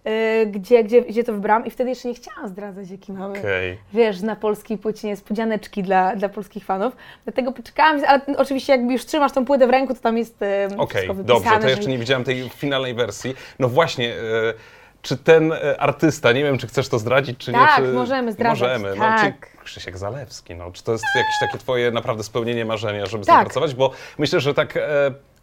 e, 0.04 0.46
gdzie, 0.46 0.84
gdzie, 0.84 1.02
gdzie 1.02 1.24
to 1.24 1.32
wybrałam 1.32 1.66
i 1.66 1.70
wtedy 1.70 1.90
jeszcze 1.90 2.08
nie 2.08 2.14
chciałam 2.14 2.48
zdradzać, 2.48 2.90
jaki 2.90 3.12
mamy, 3.12 3.38
Okej. 3.38 3.78
wiesz, 3.92 4.22
na 4.22 4.36
polskiej 4.36 4.78
płycie 4.78 5.08
niespodzianeczki 5.08 5.82
dla, 5.82 6.16
dla 6.16 6.28
polskich 6.28 6.64
fanów. 6.64 6.96
Dlatego 7.24 7.52
poczekałam, 7.52 8.00
ale 8.06 8.20
oczywiście 8.36 8.72
jak 8.72 8.90
już 8.90 9.04
trzymasz 9.04 9.32
tą 9.32 9.44
płytę 9.44 9.66
w 9.66 9.70
ręku, 9.70 9.94
to 9.94 10.00
tam 10.00 10.18
jest 10.18 10.42
e, 10.42 10.68
Okej, 10.78 11.08
dobrze, 11.24 11.50
to 11.60 11.68
jeszcze 11.68 11.90
nie 11.90 11.98
widziałem 11.98 12.24
tej 12.24 12.48
finalnej 12.48 12.94
wersji. 12.94 13.34
No 13.58 13.68
właśnie, 13.68 14.14
e, 14.14 14.54
czy 15.02 15.16
ten 15.16 15.52
e, 15.52 15.80
artysta, 15.80 16.32
nie 16.32 16.42
wiem, 16.42 16.58
czy 16.58 16.66
chcesz 16.66 16.88
to 16.88 16.98
zdradzić, 16.98 17.38
czy 17.38 17.52
Tak, 17.52 17.78
nie? 17.78 17.86
Czy... 17.86 17.92
możemy 17.92 18.32
zdradzać, 18.32 18.60
Możemy, 18.60 18.88
no, 18.88 19.04
tak. 19.04 19.20
czyli 19.20 19.32
Krzysiek 19.64 19.98
Zalewski, 19.98 20.54
no, 20.54 20.70
czy 20.72 20.84
to 20.84 20.92
jest 20.92 21.04
jakieś 21.14 21.34
takie 21.40 21.58
twoje 21.58 21.90
naprawdę 21.90 22.22
spełnienie 22.22 22.64
marzenia, 22.64 23.06
żeby 23.06 23.24
Tak. 23.24 23.48
Bo 23.76 23.90
myślę, 24.18 24.40
że 24.40 24.54
tak... 24.54 24.76
E, 24.76 24.80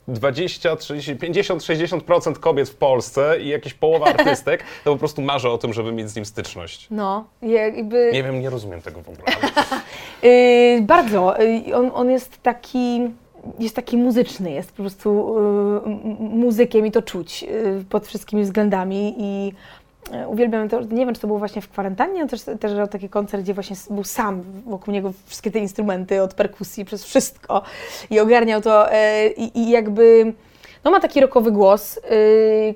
20, 0.08 0.76
30, 0.76 1.16
50, 1.16 1.62
60% 1.62 2.34
kobiet 2.34 2.70
w 2.70 2.76
Polsce 2.76 3.40
i 3.42 3.48
jakieś 3.48 3.74
połowa 3.74 4.06
artystek, 4.18 4.64
to 4.84 4.92
po 4.92 4.98
prostu 4.98 5.22
marzę 5.22 5.50
o 5.50 5.58
tym, 5.58 5.74
żeby 5.74 5.92
mieć 5.92 6.10
z 6.10 6.16
nim 6.16 6.26
styczność. 6.26 6.88
No, 6.92 7.28
jakby... 7.42 8.10
Nie 8.14 8.24
wiem, 8.24 8.42
nie 8.42 8.50
rozumiem 8.50 8.82
tego 8.82 9.02
w 9.02 9.10
ogóle. 9.10 9.28
Yy, 10.24 10.82
bardzo. 10.94 11.36
Yy, 11.42 11.76
on, 11.76 11.92
on 11.94 12.10
jest 12.10 12.42
taki. 12.44 13.02
Jest 13.60 13.76
taki 13.76 13.98
muzyczny, 13.98 14.52
jest 14.52 14.72
po 14.72 14.84
prostu 14.84 15.36
yy, 15.86 16.16
muzykiem 16.20 16.86
i 16.86 16.92
to 16.92 17.02
czuć 17.02 17.44
yy, 17.44 17.86
pod 17.90 18.08
wszystkimi 18.08 18.44
względami. 18.44 19.16
I 19.18 19.54
uwielbiam 20.28 20.70
to. 20.70 20.82
Nie 20.82 21.06
wiem, 21.06 21.16
czy 21.16 21.22
to 21.22 21.28
było 21.28 21.40
właśnie 21.40 21.62
w 21.62 21.70
kwarantannie, 21.70 22.28
też, 22.28 22.42
też 22.60 22.74
grał 22.74 22.88
taki 22.88 23.10
koncert, 23.10 23.44
gdzie 23.44 23.54
właśnie 23.54 23.76
był 23.90 24.04
sam 24.04 24.44
wokół 24.66 24.94
niego 24.94 25.14
wszystkie 25.26 25.52
te 25.52 25.60
instrumenty, 25.60 26.22
od 26.22 26.34
perkusji 26.34 26.86
przez 26.86 27.06
wszystko 27.06 27.62
i 28.10 28.20
ogarniał 28.20 28.62
to. 28.62 28.88
Yy, 28.92 29.30
i, 29.30 29.60
I 29.60 29.70
jakby. 29.70 30.34
No, 30.84 30.92
ma 30.92 31.00
taki 31.00 31.22
rockowy 31.22 31.52
głos. 31.52 32.00
Yy, 32.10 32.74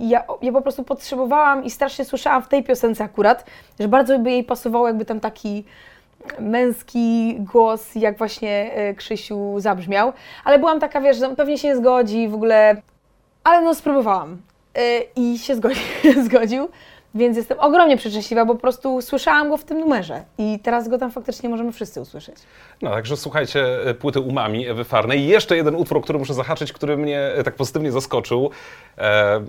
ja, 0.00 0.24
ja 0.42 0.52
po 0.52 0.62
prostu 0.62 0.84
potrzebowałam 0.84 1.64
i 1.64 1.70
strasznie 1.70 2.04
słyszałam 2.04 2.42
w 2.42 2.48
tej 2.48 2.64
piosence 2.64 3.04
akurat, 3.04 3.44
że 3.80 3.88
bardzo 3.88 4.18
by 4.18 4.30
jej 4.30 4.44
pasowało 4.44 4.86
jakby 4.86 5.04
tam 5.04 5.20
taki 5.20 5.64
męski 6.38 7.36
głos, 7.38 7.94
jak 7.94 8.18
właśnie 8.18 8.72
e, 8.74 8.94
Krzysiu 8.94 9.54
zabrzmiał, 9.60 10.12
ale 10.44 10.58
byłam 10.58 10.80
taka, 10.80 11.00
wiesz, 11.00 11.16
że 11.16 11.36
pewnie 11.36 11.58
się 11.58 11.68
nie 11.68 11.76
zgodzi 11.76 12.28
w 12.28 12.34
ogóle, 12.34 12.82
ale 13.44 13.62
no 13.62 13.74
spróbowałam 13.74 14.38
E, 14.38 14.53
i 15.16 15.38
się 15.38 15.56
zgodził. 15.56 15.82
zgodził. 16.26 16.68
Więc 17.16 17.36
jestem 17.36 17.60
ogromnie 17.60 17.96
przeszczęśliwa, 17.96 18.44
bo 18.44 18.54
po 18.54 18.60
prostu 18.60 19.02
słyszałam 19.02 19.50
go 19.50 19.56
w 19.56 19.64
tym 19.64 19.80
numerze 19.80 20.24
i 20.38 20.58
teraz 20.62 20.88
go 20.88 20.98
tam 20.98 21.10
faktycznie 21.10 21.48
możemy 21.48 21.72
wszyscy 21.72 22.00
usłyszeć. 22.00 22.36
No, 22.82 22.90
także 22.90 23.16
słuchajcie 23.16 23.88
e, 23.88 23.94
płyty 23.94 24.20
Umami 24.20 24.68
Ewy 24.68 24.84
Farnej. 24.84 25.26
Jeszcze 25.26 25.56
jeden 25.56 25.74
utwór, 25.74 26.02
który 26.02 26.18
muszę 26.18 26.34
zahaczyć, 26.34 26.72
który 26.72 26.96
mnie 26.96 27.20
e, 27.20 27.42
tak 27.44 27.54
pozytywnie 27.54 27.92
zaskoczył. 27.92 28.50
E, 28.98 29.40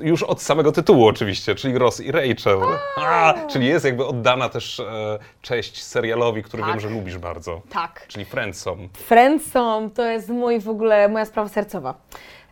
już 0.00 0.22
od 0.22 0.42
samego 0.42 0.72
tytułu 0.72 1.06
oczywiście, 1.06 1.54
czyli 1.54 1.78
Ross 1.78 2.00
i 2.00 2.12
Rachel. 2.12 2.58
A, 2.96 3.34
czyli 3.50 3.66
jest 3.66 3.84
jakby 3.84 4.06
oddana 4.06 4.48
też 4.48 4.80
e, 4.80 5.18
cześć 5.42 5.82
serialowi, 5.84 6.42
który 6.42 6.62
Tak. 6.62 6.72
wiem, 6.72 6.80
że 6.80 6.88
lubisz 6.88 7.18
bardzo. 7.18 7.60
Tak. 7.70 8.06
Czyli 8.08 8.24
Friendzone. 8.24 8.88
Friendzone 8.92 9.90
to 9.90 10.02
jest 10.04 10.28
mój 10.28 10.60
w 10.60 10.68
ogóle, 10.68 11.08
moja 11.08 11.24
sprawa 11.24 11.48
sercowa. 11.48 11.94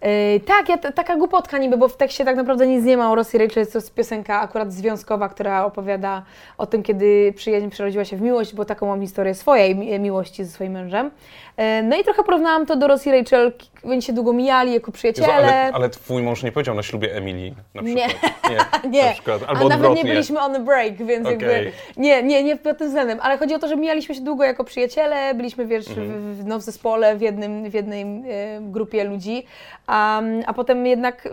Yy, 0.02 0.40
tak, 0.40 0.68
ja, 0.68 0.78
taka 0.78 1.16
głupotka 1.16 1.58
niby, 1.58 1.76
bo 1.76 1.88
w 1.88 1.96
tekście 1.96 2.24
tak 2.24 2.36
naprawdę 2.36 2.66
nic 2.66 2.84
nie 2.84 2.96
ma 2.96 3.10
o 3.12 3.14
Rosji 3.14 3.38
Rachel, 3.38 3.66
to 3.66 3.78
jest 3.78 3.94
piosenka 3.94 4.40
akurat 4.40 4.72
związkowa, 4.72 5.28
która 5.28 5.64
opowiada 5.64 6.22
o 6.58 6.66
tym, 6.66 6.82
kiedy 6.82 7.32
przyjaźń 7.36 7.68
przerodziła 7.68 8.04
się 8.04 8.16
w 8.16 8.20
miłość, 8.22 8.54
bo 8.54 8.64
taką 8.64 8.86
mam 8.86 9.00
historię 9.00 9.34
swojej 9.34 9.76
mi- 9.76 10.00
miłości 10.00 10.44
ze 10.44 10.50
swoim 10.52 10.72
mężem. 10.72 11.10
Yy, 11.58 11.64
no 11.82 11.96
i 11.96 12.04
trochę 12.04 12.22
porównałam 12.24 12.66
to 12.66 12.76
do 12.76 12.86
Rosji 12.88 13.12
Rachel, 13.12 13.52
oni 13.84 14.02
się 14.02 14.12
długo 14.12 14.32
mijali 14.32 14.72
jako 14.72 14.86
Jezu, 14.86 14.92
przyjaciele. 14.92 15.34
ale, 15.34 15.72
ale 15.72 15.90
twój 15.90 16.22
mąż 16.22 16.42
nie 16.42 16.52
powiedział 16.52 16.74
na 16.74 16.82
ślubie 16.82 17.16
Emilii 17.16 17.54
na 17.74 17.82
Nie. 17.82 18.08
przykład. 18.08 18.32
Nie. 18.50 18.90
Nie, 18.90 19.04
Na 19.06 19.12
przykład. 19.12 19.42
Albo 19.46 19.50
a 19.60 19.62
nawet 19.62 19.74
odwrotnie. 19.74 20.02
nie 20.02 20.10
byliśmy 20.10 20.40
on 20.40 20.56
a 20.56 20.58
break, 20.60 20.96
więc 20.96 21.26
Okej. 21.26 21.32
jakby 21.40 21.72
nie, 21.96 22.22
nie, 22.22 22.42
nie 22.44 22.56
pod 22.56 22.78
tym 22.78 22.86
względem, 22.88 23.18
ale 23.22 23.38
chodzi 23.38 23.54
o 23.54 23.58
to, 23.58 23.68
że 23.68 23.76
mijaliśmy 23.76 24.14
się 24.14 24.20
długo 24.20 24.44
jako 24.44 24.64
przyjaciele, 24.64 25.34
byliśmy 25.34 25.66
wiesz, 25.66 25.88
Mhm. 25.88 26.08
w, 26.08 26.38
w, 26.42 26.46
no, 26.46 26.58
w 26.58 26.62
zespole, 26.62 27.16
w, 27.16 27.20
jednym, 27.20 27.70
w 27.70 27.74
jednej 27.74 28.02
e, 28.02 28.14
grupie 28.60 29.04
ludzi, 29.04 29.46
a, 29.92 30.22
a 30.46 30.52
potem 30.52 30.86
jednak 30.86 31.28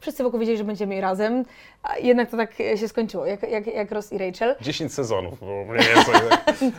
wszyscy 0.00 0.22
wokół 0.22 0.40
wiedzieli, 0.40 0.58
że 0.58 0.64
będziemy 0.64 1.00
razem, 1.00 1.44
a 1.82 1.98
jednak 1.98 2.30
to 2.30 2.36
tak 2.36 2.54
się 2.76 2.88
skończyło, 2.88 3.26
jak, 3.26 3.42
jak, 3.42 3.66
jak 3.66 3.92
Ross 3.92 4.12
i 4.12 4.18
Rachel. 4.18 4.56
10 4.60 4.94
sezonów, 4.94 5.40
bo 5.40 5.46
mniej 5.46 5.86
więcej. 5.94 6.14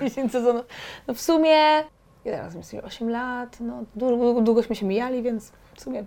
10 0.10 0.32
sezonów. 0.32 0.66
No 1.08 1.14
w 1.14 1.22
sumie, 1.22 1.84
ile 2.26 2.38
razem 2.38 2.60
jesteśmy? 2.60 2.88
8 2.88 3.10
lat, 3.10 3.60
no 3.60 3.84
długo, 3.96 4.42
długośmy 4.42 4.76
się 4.76 4.86
mijali, 4.86 5.22
więc 5.22 5.52
w 5.76 5.82
sumie, 5.82 6.04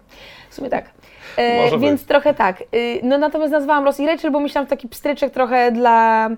w 0.50 0.54
sumie 0.54 0.70
tak. 0.70 0.90
E, 1.36 1.78
więc 1.78 2.00
być. 2.00 2.08
trochę 2.08 2.34
tak. 2.34 2.62
Y, 2.74 3.00
no 3.02 3.18
natomiast 3.18 3.52
nazwałam 3.52 3.84
Ross 3.84 4.00
i 4.00 4.06
Rachel, 4.06 4.30
bo 4.30 4.40
myślałam, 4.40 4.66
że 4.66 4.70
taki 4.70 4.88
pstryczek 4.88 5.32
trochę 5.32 5.72
dla 5.72 6.28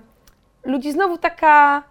ludzi, 0.63 0.91
znowu 0.91 1.17
taka, 1.17 1.83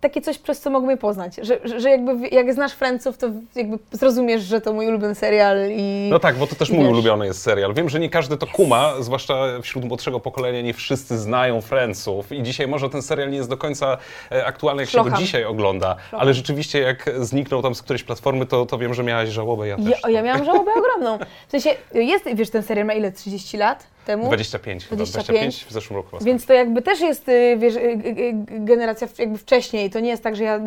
takie 0.00 0.20
coś, 0.20 0.38
przez 0.38 0.60
co 0.60 0.70
mogą 0.70 0.86
mnie 0.86 0.96
poznać, 0.96 1.36
że, 1.42 1.58
że, 1.64 1.80
że 1.80 1.90
jakby 1.90 2.28
jak 2.28 2.54
znasz 2.54 2.72
Friendsów, 2.72 3.18
to 3.18 3.26
jakby 3.56 3.78
zrozumiesz, 3.92 4.42
że 4.42 4.60
to 4.60 4.72
mój 4.72 4.86
ulubiony 4.88 5.14
serial 5.14 5.58
i... 5.70 6.08
No 6.10 6.18
tak, 6.18 6.36
bo 6.36 6.46
to 6.46 6.54
też 6.54 6.70
mój 6.70 6.80
Wiesz. 6.80 6.92
ulubiony 6.92 7.26
jest 7.26 7.42
serial. 7.42 7.74
Wiem, 7.74 7.88
że 7.88 8.00
nie 8.00 8.10
każdy 8.10 8.36
to 8.36 8.46
kuma, 8.46 8.94
zwłaszcza 9.00 9.34
wśród 9.62 9.84
młodszego 9.84 10.20
pokolenia, 10.20 10.62
nie 10.62 10.74
wszyscy 10.74 11.18
znają 11.18 11.60
Friendsów 11.60 12.32
i 12.32 12.42
dzisiaj 12.42 12.68
może 12.68 12.90
ten 12.90 13.02
serial 13.02 13.30
nie 13.30 13.36
jest 13.36 13.48
do 13.48 13.56
końca 13.56 13.98
e, 14.32 14.46
aktualny, 14.46 14.82
jak 14.82 14.88
się 14.88 14.92
Szlocham. 14.92 15.12
go 15.12 15.18
dzisiaj 15.18 15.44
ogląda, 15.44 15.96
ale 16.12 16.34
rzeczywiście 16.34 16.80
jak 16.80 17.10
zniknął 17.18 17.62
tam 17.62 17.74
z 17.74 17.82
którejś 17.82 18.02
platformy, 18.04 18.46
to, 18.46 18.66
to 18.66 18.78
wiem, 18.78 18.94
że 18.94 19.02
miałaś 19.02 19.28
żałobę, 19.28 19.68
ja 19.68 19.76
też. 19.76 19.86
Ja, 19.86 20.10
ja 20.10 20.22
miałam 20.22 20.44
żałobę 20.44 20.70
ogromną. 20.74 21.18
W 21.48 21.50
sensie, 21.50 21.70
jest, 21.94 22.24
wiesz, 22.34 22.50
ten 22.50 22.62
serial 22.62 22.86
ma 22.86 22.94
ile? 22.94 23.12
30 23.12 23.56
lat 23.56 23.86
temu? 24.08 24.26
25 24.26 24.84
chyba, 24.84 24.96
25? 24.96 25.38
25 25.38 25.64
w 25.70 25.72
zeszłym 25.72 25.96
roku. 25.96 26.16
Więc 26.20 26.46
to 26.46 26.52
jakby 26.52 26.82
też 26.82 27.00
jest, 27.00 27.28
y, 27.28 27.56
wiesz, 27.58 27.76
y, 27.76 27.78
y, 27.80 28.32
generacja 28.48 29.08
jakby 29.18 29.38
wcześniej. 29.38 29.90
To 29.90 30.00
nie 30.00 30.08
jest 30.10 30.22
tak, 30.22 30.36
że 30.36 30.44
ja 30.44 30.60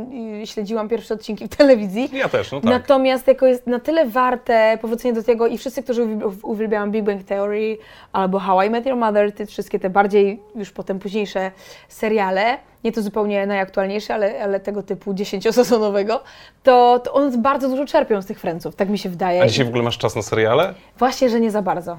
śledziłam 0.45 0.89
pierwsze 0.89 1.13
odcinki 1.13 1.45
w 1.45 1.55
telewizji. 1.55 2.10
Ja 2.13 2.29
też, 2.29 2.51
no 2.51 2.62
tak. 2.62 2.69
Natomiast 2.69 3.27
jako 3.27 3.48
jest 3.48 3.67
na 3.67 3.79
tyle 3.79 4.05
warte 4.05 4.77
powrócenie 4.81 5.13
do 5.13 5.24
tego 5.24 5.48
i 5.48 5.57
wszyscy, 5.57 5.83
którzy 5.83 6.01
uwi- 6.03 6.38
uwielbiają 6.43 6.91
Big 6.91 7.03
Bang 7.05 7.24
Theory 7.24 7.77
albo 8.13 8.39
How 8.39 8.62
I 8.62 8.69
Met 8.69 8.86
Your 8.86 8.98
Mother, 8.98 9.31
te 9.31 9.45
wszystkie 9.45 9.79
te 9.79 9.89
bardziej 9.89 10.39
już 10.55 10.71
potem 10.71 11.00
późniejsze 11.00 11.51
seriale, 11.89 12.57
nie 12.83 12.91
to 12.91 13.01
zupełnie 13.01 13.45
najaktualniejsze, 13.45 14.13
ale, 14.13 14.43
ale 14.43 14.60
tego 14.60 14.83
typu 14.83 15.13
dziesięciosezonowego, 15.13 16.24
to, 16.63 17.00
to 17.00 17.13
one 17.13 17.38
bardzo 17.38 17.69
dużo 17.69 17.86
czerpią 17.86 18.21
z 18.21 18.25
tych 18.25 18.39
Friendsów, 18.39 18.75
tak 18.75 18.89
mi 18.89 18.98
się 18.98 19.10
wydaje. 19.10 19.41
A 19.41 19.48
dzisiaj 19.48 19.65
w 19.65 19.67
ogóle 19.69 19.83
masz 19.83 19.98
czas 19.98 20.15
na 20.15 20.21
seriale? 20.21 20.74
Właśnie, 20.98 21.29
że 21.29 21.39
nie 21.39 21.51
za 21.51 21.62
bardzo. 21.62 21.98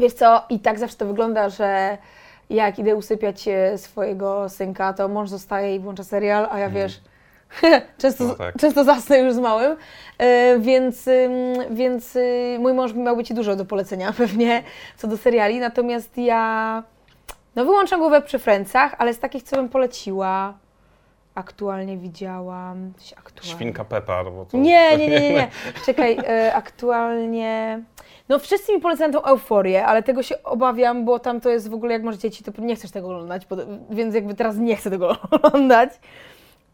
Wiesz 0.00 0.12
co, 0.12 0.42
i 0.50 0.58
tak 0.60 0.78
zawsze 0.78 0.96
to 0.96 1.06
wygląda, 1.06 1.48
że 1.48 1.98
jak 2.50 2.78
idę 2.78 2.96
usypiać 2.96 3.48
e, 3.48 3.78
swojego 3.78 4.48
synka, 4.48 4.92
to 4.92 5.08
mąż 5.08 5.28
zostaje 5.28 5.74
i 5.74 5.80
włącza 5.80 6.04
serial, 6.04 6.48
a 6.50 6.58
ja 6.58 6.70
wiesz, 6.70 7.00
często, 7.98 8.24
No 8.24 8.34
tak. 8.34 8.54
często 8.60 8.84
zasnę 8.84 9.18
już 9.18 9.34
z 9.34 9.38
małym, 9.38 9.76
e, 10.18 10.58
więc, 10.58 11.08
więc 11.70 12.16
y, 12.16 12.56
mój 12.60 12.72
mąż 12.74 12.92
miałby 12.94 13.24
Ci 13.24 13.34
dużo 13.34 13.56
do 13.56 13.64
polecenia 13.64 14.12
pewnie 14.18 14.62
co 14.96 15.08
do 15.08 15.16
seriali, 15.16 15.60
natomiast 15.60 16.18
ja 16.18 16.82
no 17.56 17.64
wyłączam 17.64 18.00
głowę 18.00 18.22
przy 18.22 18.38
Friendsach, 18.38 18.94
ale 18.98 19.14
z 19.14 19.18
takich, 19.18 19.42
co 19.42 19.56
bym 19.56 19.68
poleciła, 19.68 20.54
aktualnie 21.34 21.96
widziałam, 21.98 22.92
aktualnie. 23.16 23.54
Świnka 23.54 23.84
Pepa, 23.84 24.22
no 24.24 24.30
bo 24.30 24.44
to... 24.44 24.56
Nie, 24.56 24.96
nie, 24.98 25.08
nie, 25.08 25.20
nie, 25.20 25.32
nie. 25.32 25.48
Czekaj, 25.86 26.18
e, 26.28 26.54
aktualnie. 26.54 27.82
No 28.28 28.38
wszyscy 28.38 28.74
mi 28.74 28.80
polecają 28.80 29.12
tą 29.12 29.22
euforię, 29.22 29.86
ale 29.86 30.02
tego 30.02 30.22
się 30.22 30.42
obawiam, 30.42 31.04
bo 31.04 31.18
tam 31.18 31.40
to 31.40 31.50
jest 31.50 31.70
w 31.70 31.74
ogóle, 31.74 31.92
jak 31.92 32.02
masz 32.02 32.16
dzieci, 32.16 32.44
to 32.44 32.62
nie 32.62 32.76
chcesz 32.76 32.90
tego 32.90 33.06
oglądać, 33.06 33.46
bo, 33.46 33.56
więc 33.90 34.14
jakby 34.14 34.34
teraz 34.34 34.56
nie 34.56 34.76
chcę 34.76 34.90
tego 34.90 35.16
oglądać. 35.30 35.90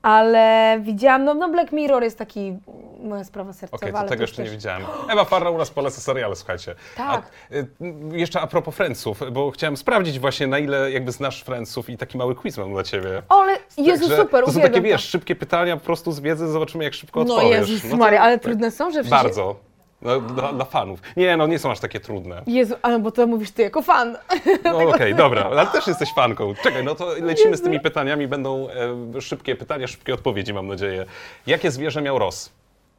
Ale 0.07 0.79
widziałam, 0.83 1.25
no, 1.25 1.35
no 1.35 1.49
Black 1.49 1.73
Mirror 1.73 2.03
jest 2.03 2.19
taki, 2.19 2.59
moja 3.01 3.25
sprawa 3.25 3.53
sercowa. 3.53 3.77
Okej, 3.77 3.93
to 3.93 3.99
ale 3.99 4.09
tego 4.09 4.23
jeszcze 4.23 4.43
nie 4.43 4.51
widziałem. 4.51 4.83
Ewa 5.09 5.25
Farra 5.25 5.51
u 5.51 5.59
nas 5.59 5.71
poleca 5.71 6.01
seriale, 6.01 6.37
słuchajcie. 6.37 6.75
Tak. 6.97 7.31
A, 7.51 7.55
y, 7.55 7.67
jeszcze 8.13 8.41
a 8.41 8.47
propos 8.47 8.75
Friendsów, 8.75 9.21
bo 9.33 9.51
chciałem 9.51 9.77
sprawdzić 9.77 10.19
właśnie 10.19 10.47
na 10.47 10.59
ile 10.59 10.91
jakby 10.91 11.13
znasz 11.13 11.43
Friendsów 11.43 11.91
i 11.91 11.97
taki 11.97 12.19
mały 12.19 12.35
quiz 12.35 12.59
mam 12.59 12.73
dla 12.73 12.83
Ciebie. 12.83 13.23
O, 13.29 13.41
ale 13.43 13.53
Jezu, 13.79 14.01
Także 14.01 14.23
super, 14.23 14.45
To 14.45 14.53
są 14.53 14.61
takie, 14.61 14.81
wiesz, 14.81 15.05
szybkie 15.05 15.37
pytania 15.37 15.77
po 15.77 15.85
prostu 15.85 16.13
z 16.13 16.21
wiedzy, 16.21 16.49
zobaczymy 16.49 16.85
jak 16.85 16.95
szybko 16.95 17.25
No 17.25 17.35
odpowiesz. 17.35 17.69
Jezus 17.69 17.91
to- 17.91 17.97
Maria, 17.97 18.21
ale 18.21 18.39
tak. 18.39 18.43
trudne 18.43 18.71
są, 18.71 18.91
że 18.91 19.01
przecież... 19.03 19.11
Bardzo. 19.11 19.66
No, 20.03 20.21
dla, 20.21 20.53
dla 20.53 20.65
fanów. 20.65 21.01
Nie, 21.17 21.37
no 21.37 21.47
nie 21.47 21.59
są 21.59 21.71
aż 21.71 21.81
takie 21.81 22.01
trudne. 22.01 22.43
Jezu, 22.47 22.75
ale 22.83 22.99
bo 22.99 23.11
to 23.11 23.27
mówisz 23.27 23.51
ty 23.51 23.63
jako 23.63 23.83
fan. 23.83 24.17
No 24.65 24.79
okej, 24.79 25.15
dobra, 25.15 25.45
ale 25.45 25.67
też 25.67 25.87
jesteś 25.87 26.13
fanką. 26.15 26.55
Czekaj, 26.63 26.85
no 26.85 26.95
to 26.95 27.07
lecimy 27.21 27.57
z 27.57 27.63
tymi 27.63 27.81
pytaniami, 27.81 28.29
będą 28.29 28.69
e, 29.17 29.21
szybkie 29.21 29.57
pytania, 29.57 29.87
szybkie 29.87 30.15
odpowiedzi, 30.15 30.55
mam 30.55 30.67
nadzieję. 30.67 31.07
Jakie 31.47 31.71
zwierzę 31.71 32.03
miał 32.03 32.19
Ross? 32.19 32.53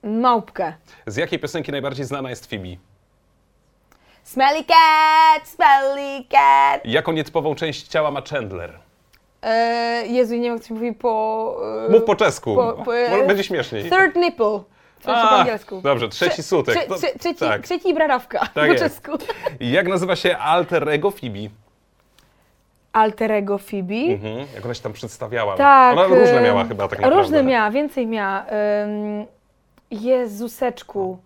Małpkę. 0.03 0.73
Z 1.07 1.15
jakiej 1.17 1.39
piosenki 1.39 1.71
najbardziej 1.71 2.05
znana 2.05 2.29
jest 2.29 2.49
Phoebe? 2.49 2.75
Smelly 4.23 4.63
cat, 4.63 5.47
smelly 5.47 6.23
cat. 6.29 6.81
Jaką 6.85 7.11
nietypową 7.11 7.55
część 7.55 7.87
ciała 7.87 8.11
ma 8.11 8.21
Chandler? 8.21 8.79
E, 9.41 10.03
Jezu, 10.07 10.35
nie 10.35 10.41
wiem 10.41 10.53
jak 10.53 10.61
to 10.61 10.67
się 10.67 10.73
mówi 10.73 10.93
po... 10.93 11.55
e, 11.87 11.91
Mów 11.91 12.03
po 12.03 12.15
czesku, 12.15 12.55
po- 12.55 12.73
po- 12.73 12.91
Może 13.09 13.23
będzie 13.27 13.43
śmieszniej. 13.43 13.83
Third 13.89 14.15
nipple. 14.15 14.59
W 14.99 15.03
sensie 15.03 15.21
po 15.21 15.29
A, 15.29 15.39
angielsku. 15.39 15.81
Dobrze, 15.81 16.09
trzeci 16.09 16.41
Trze- 16.41 16.43
sutek. 16.43 16.75
trze- 16.75 16.87
To- 16.87 16.95
trze- 16.95 17.19
trzeci, 17.19 17.39
tak. 17.39 17.61
trzeci 17.61 17.93
bradawka 17.93 18.47
po 18.53 18.61
jest. 18.65 18.83
czesku. 18.83 19.11
Jak 19.59 19.87
nazywa 19.87 20.15
się 20.15 20.37
alter 20.37 20.89
ego 20.89 21.11
Phoebe? 21.11 21.39
Alter 22.93 23.31
ego 23.31 23.57
Phoebe. 23.57 23.95
Mhm. 24.13 24.47
Jak 24.55 24.65
ona 24.65 24.73
się 24.73 24.81
tam 24.83 24.93
przedstawiała. 24.93 25.57
Tak. 25.57 25.97
Ona 25.97 26.07
różne 26.07 26.41
miała 26.41 26.63
chyba 26.65 26.87
tak 26.87 26.99
naprawdę. 26.99 27.21
Różne 27.23 27.43
miała, 27.43 27.71
więcej 27.71 28.07
miała. 28.07 28.45
Um, 28.81 29.25
Jezuseczku. 29.91 31.17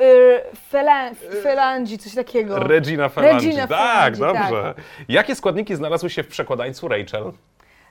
Y, 0.00 0.40
felan, 0.70 1.14
felangi, 1.42 1.98
coś 1.98 2.14
takiego. 2.14 2.58
Regina 2.58 3.08
Ferrandi. 3.08 3.46
Regina 3.46 3.66
tak, 3.66 4.16
Ferrandi, 4.16 4.20
dobrze. 4.40 4.74
Jakie 5.08 5.34
składniki 5.34 5.76
znalazły 5.76 6.10
się 6.10 6.22
w 6.22 6.28
przekładańcu 6.28 6.88
Rachel? 6.88 7.32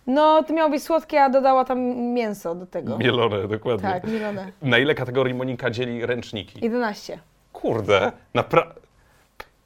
No, 0.10 0.44
to 0.44 0.54
miało 0.54 0.70
być 0.70 0.84
słodkie, 0.84 1.22
a 1.24 1.30
dodała 1.30 1.66
tam 1.66 1.80
mięso 1.96 2.56
do 2.56 2.66
tego. 2.66 2.98
Mielone, 2.98 3.48
dokładnie. 3.48 3.90
Tak, 3.90 4.04
mielone. 4.08 4.52
Na 4.62 4.78
ile 4.78 4.96
kategorii 4.96 5.34
Monika 5.34 5.70
dzieli 5.70 6.06
ręczniki? 6.06 6.60
11. 6.64 7.20
Kurde, 7.54 8.12
napra... 8.34 8.72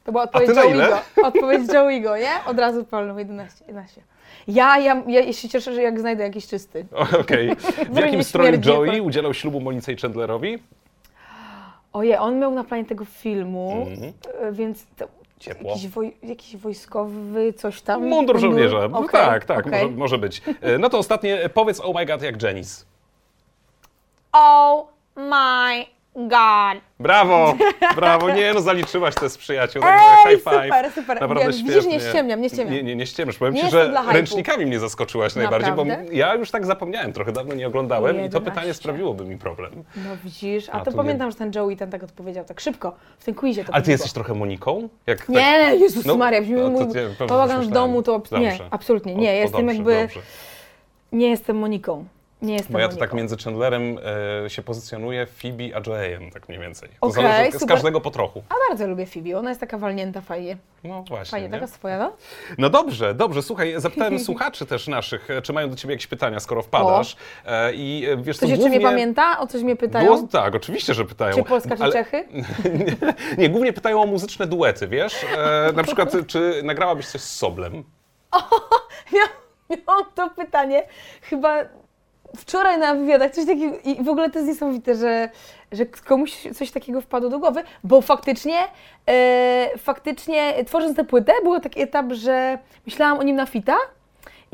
To 0.04 0.12
była 0.12 0.24
odpowiedź? 0.24 0.50
Joey'ego. 0.50 0.98
Odpowiedź 1.22 1.62
Joey'ego, 1.68 2.18
nie? 2.20 2.30
Od 2.46 2.58
razu 2.58 2.84
palnął 2.84 3.18
11. 3.18 3.64
11. 3.68 4.00
Ja, 4.48 4.78
ja, 4.78 5.02
ja 5.06 5.32
się 5.32 5.48
cieszę, 5.48 5.74
że 5.74 5.82
jak 5.82 6.00
znajdę 6.00 6.22
jakiś 6.24 6.46
czysty. 6.46 6.86
Okej. 7.20 7.50
W 7.56 7.90
Który 7.90 8.00
jakim 8.06 8.24
stroju 8.24 8.60
Joey 8.66 9.00
udzielał 9.00 9.34
ślubu 9.34 9.60
Monice 9.60 9.92
i 9.92 9.96
Chandlerowi? 9.96 10.58
Oje, 11.92 12.20
on 12.20 12.38
miał 12.38 12.50
na 12.54 12.64
planie 12.64 12.84
tego 12.84 13.04
filmu, 13.04 13.86
Mhm. 13.92 14.12
e, 14.40 14.52
więc 14.52 14.86
to 14.96 15.08
Ciepło. 15.44 15.70
jakiś, 15.70 15.88
woj, 15.88 16.16
jakiś 16.22 16.56
wojskowy, 16.56 17.52
coś 17.52 17.82
tam. 17.82 18.06
Mundur 18.08 18.40
żołnierza. 18.40 18.88
No 18.88 18.98
Okej, 18.98 19.10
tak, 19.10 19.44
tak, 19.44 19.66
okej. 19.66 19.82
może, 19.84 19.96
może 19.96 20.18
być. 20.18 20.42
E, 20.60 20.78
No 20.78 20.90
to 20.90 20.98
ostatnie, 20.98 21.50
powiedz 21.54 21.80
oh 21.80 22.00
my 22.00 22.06
god 22.06 22.22
jak 22.22 22.42
Janice. 22.42 22.84
Oh 24.32 24.86
my 25.16 25.93
God. 26.16 26.82
Brawo, 27.00 27.54
brawo, 27.96 28.30
nie 28.30 28.54
no, 28.54 28.60
zaliczyłaś 28.60 29.14
to 29.14 29.28
z 29.28 29.38
przyjaciół, 29.38 29.82
Ej, 29.86 29.98
high 30.34 30.42
five. 30.44 30.64
super, 30.64 30.92
super. 30.94 31.20
Naprawdę 31.20 31.46
Nie, 31.46 31.52
widzisz, 31.52 31.86
nie 31.86 32.00
ściemniam, 32.00 32.40
nie 32.40 32.48
ściemniam. 32.50 32.74
Nie, 32.74 32.82
nie, 32.82 32.96
nie 32.96 33.06
ściemniasz. 33.06 33.38
Powiem 33.38 33.54
Nie 33.54 33.60
Ci, 33.62 33.70
że 33.70 33.94
ręcznikami 34.12 34.66
mnie 34.66 34.78
zaskoczyłaś 34.80 35.34
najbardziej, 35.34 35.72
bo 35.72 35.84
Naprawdę? 35.84 36.14
ja 36.14 36.34
już 36.34 36.50
tak 36.50 36.66
zapomniałem, 36.66 37.12
trochę 37.12 37.32
dawno 37.32 37.54
nie 37.54 37.66
oglądałem 37.66 38.16
i 38.16 38.18
to 38.18 38.22
11. 38.22 38.50
pytanie 38.50 38.74
sprawiłoby 38.74 39.24
mi 39.24 39.38
problem. 39.38 39.84
No 39.96 40.10
widzisz, 40.24 40.68
a, 40.68 40.72
A, 40.72 40.78
to, 40.78 40.84
to 40.84 40.90
nie- 40.90 40.96
pamiętam, 40.96 41.30
że 41.30 41.36
ten 41.36 41.50
Joey 41.54 41.76
ten 41.76 41.90
tak 41.90 42.02
odpowiedział, 42.02 42.44
tak 42.44 42.60
szybko, 42.60 42.92
w 43.18 43.24
tym 43.24 43.34
quizie 43.34 43.64
to 43.64 43.74
Ale 43.74 43.82
ty 43.82 43.86
było. 43.86 43.92
jesteś 43.94 44.12
trochę 44.12 44.34
Moniką? 44.34 44.88
Jak 45.06 45.18
tak- 45.18 45.28
Nie, 45.28 45.76
Jezus 45.80 46.04
No, 46.04 46.16
Maria, 46.16 46.40
no, 46.40 46.70
mój 46.70 46.86
nie, 46.86 47.26
bałagan 47.26 47.62
w 47.62 47.68
domu, 47.70 48.02
to 48.02 48.12
nie, 48.38 48.48
Dobrze. 48.48 48.68
absolutnie 48.70 49.14
nie, 49.14 49.30
o, 49.30 49.32
jestem 49.32 49.60
dobrze, 49.66 49.74
jakby, 49.74 50.00
Dobrze. 50.02 50.20
nie 51.12 51.28
jestem 51.30 51.56
Moniką, 51.58 52.04
nie 52.42 52.54
jestem 52.54 52.72
Bo 52.72 52.78
ja 52.78 52.84
to 52.88 52.90
Moniką. 52.90 53.06
tak 53.06 53.14
między 53.14 53.36
Chandlerem 53.36 53.98
e, 54.44 54.50
się 54.50 54.62
pozycjonuję, 54.62 55.26
Phoebe 55.26 55.64
a 55.76 55.80
Joeyem, 55.80 56.30
tak 56.30 56.48
mniej 56.48 56.60
więcej. 56.60 56.88
To 56.88 57.06
Okej, 57.06 57.22
zależy 57.24 57.50
z 57.50 57.60
super. 57.60 57.68
każdego 57.76 58.00
po 58.00 58.10
trochu. 58.10 58.42
A 58.48 58.54
bardzo 58.68 58.86
lubię 58.86 59.06
Phoebe, 59.06 59.38
ona 59.38 59.48
jest 59.50 59.60
taka 59.60 59.78
walnięta 59.78 60.20
fajnie, 60.20 60.56
No 60.84 61.02
właśnie. 61.08 61.30
fajnie, 61.30 61.46
nie? 61.48 61.52
taka 61.54 61.66
swoja, 61.66 61.98
no? 61.98 62.12
No 62.58 62.70
dobrze, 62.70 63.14
dobrze. 63.14 63.42
Słuchaj, 63.42 63.74
zapytałem 63.76 64.18
słuchaczy 64.18 64.66
też 64.66 64.88
naszych, 64.88 65.30
e, 65.30 65.42
czy 65.42 65.52
mają 65.52 65.70
do 65.70 65.76
ciebie 65.76 65.94
jakieś 65.94 66.06
pytania, 66.06 66.40
skoro 66.40 66.62
wpadasz. 66.62 67.16
E, 67.46 67.72
I 67.74 68.06
e, 68.10 68.16
wiesz 68.16 68.36
co, 68.36 68.40
Ktoś 68.40 68.50
jeszcze 68.50 68.68
mnie 68.68 68.78
głównie... 68.78 68.90
pamięta? 68.96 69.38
O 69.40 69.46
coś 69.46 69.62
mnie 69.62 69.76
pytają? 69.76 70.04
Było, 70.16 70.28
tak, 70.28 70.54
oczywiście, 70.54 70.94
że 70.94 71.04
pytają. 71.04 71.34
Czy 71.36 71.42
Polska, 71.42 71.76
czy 71.76 71.82
Ale- 71.82 71.92
Czechy? 71.92 72.24
nie, 72.78 72.96
nie, 73.38 73.48
głównie 73.50 73.72
pytają 73.72 74.02
o 74.02 74.06
muzyczne 74.06 74.46
duety, 74.46 74.88
wiesz? 74.88 75.26
E, 75.36 75.72
na 75.72 75.82
przykład, 75.84 76.12
czy 76.26 76.60
nagrałabyś 76.64 77.06
coś 77.06 77.20
z 77.20 77.36
Soblem? 77.36 77.72
Miał, 79.12 79.26
miałam 79.70 80.04
to 80.14 80.30
pytanie 80.30 80.82
chyba 81.22 81.58
wczoraj 82.36 82.78
na 82.78 82.94
wywiadach, 82.94 83.30
coś 83.30 83.46
takiego 83.46 83.76
i 83.84 84.04
w 84.04 84.08
ogóle 84.08 84.30
to 84.30 84.38
jest 84.38 84.48
niesamowite, 84.48 84.94
że, 84.94 85.28
że 85.72 85.86
komuś 85.86 86.48
coś 86.54 86.70
takiego 86.70 87.00
wpadło 87.00 87.30
do 87.30 87.38
głowy, 87.38 87.62
bo 87.84 88.00
faktycznie, 88.00 88.58
e, 89.08 89.70
faktycznie 89.78 90.64
tworząc 90.66 90.96
tę 90.96 91.04
płytę 91.04 91.32
był 91.42 91.60
taki 91.60 91.80
etap, 91.80 92.06
że 92.12 92.58
myślałam 92.86 93.18
o 93.18 93.22
nim 93.22 93.36
na 93.36 93.46
fita 93.46 93.76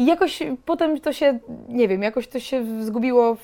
i 0.01 0.07
jakoś 0.07 0.43
potem 0.64 1.01
to 1.01 1.12
się, 1.12 1.38
nie 1.69 1.88
wiem, 1.88 2.03
jakoś 2.03 2.29
to 2.29 2.40
się 2.40 2.85
zgubiło 2.85 3.35
w, 3.35 3.40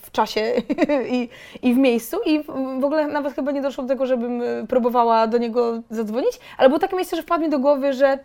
w 0.00 0.10
czasie 0.12 0.52
i, 1.16 1.28
i 1.62 1.74
w 1.74 1.76
miejscu 1.76 2.16
i 2.26 2.42
w 2.80 2.84
ogóle 2.84 3.06
nawet 3.06 3.34
chyba 3.34 3.52
nie 3.52 3.62
doszło 3.62 3.84
do 3.84 3.88
tego, 3.88 4.06
żebym 4.06 4.42
e, 4.42 4.66
próbowała 4.68 5.26
do 5.26 5.38
niego 5.38 5.82
zadzwonić, 5.90 6.40
ale 6.58 6.68
było 6.68 6.78
takie 6.78 6.96
miejsce, 6.96 7.16
że 7.16 7.22
wpadł 7.22 7.42
mi 7.42 7.50
do 7.50 7.58
głowy, 7.58 7.92
że, 7.92 8.18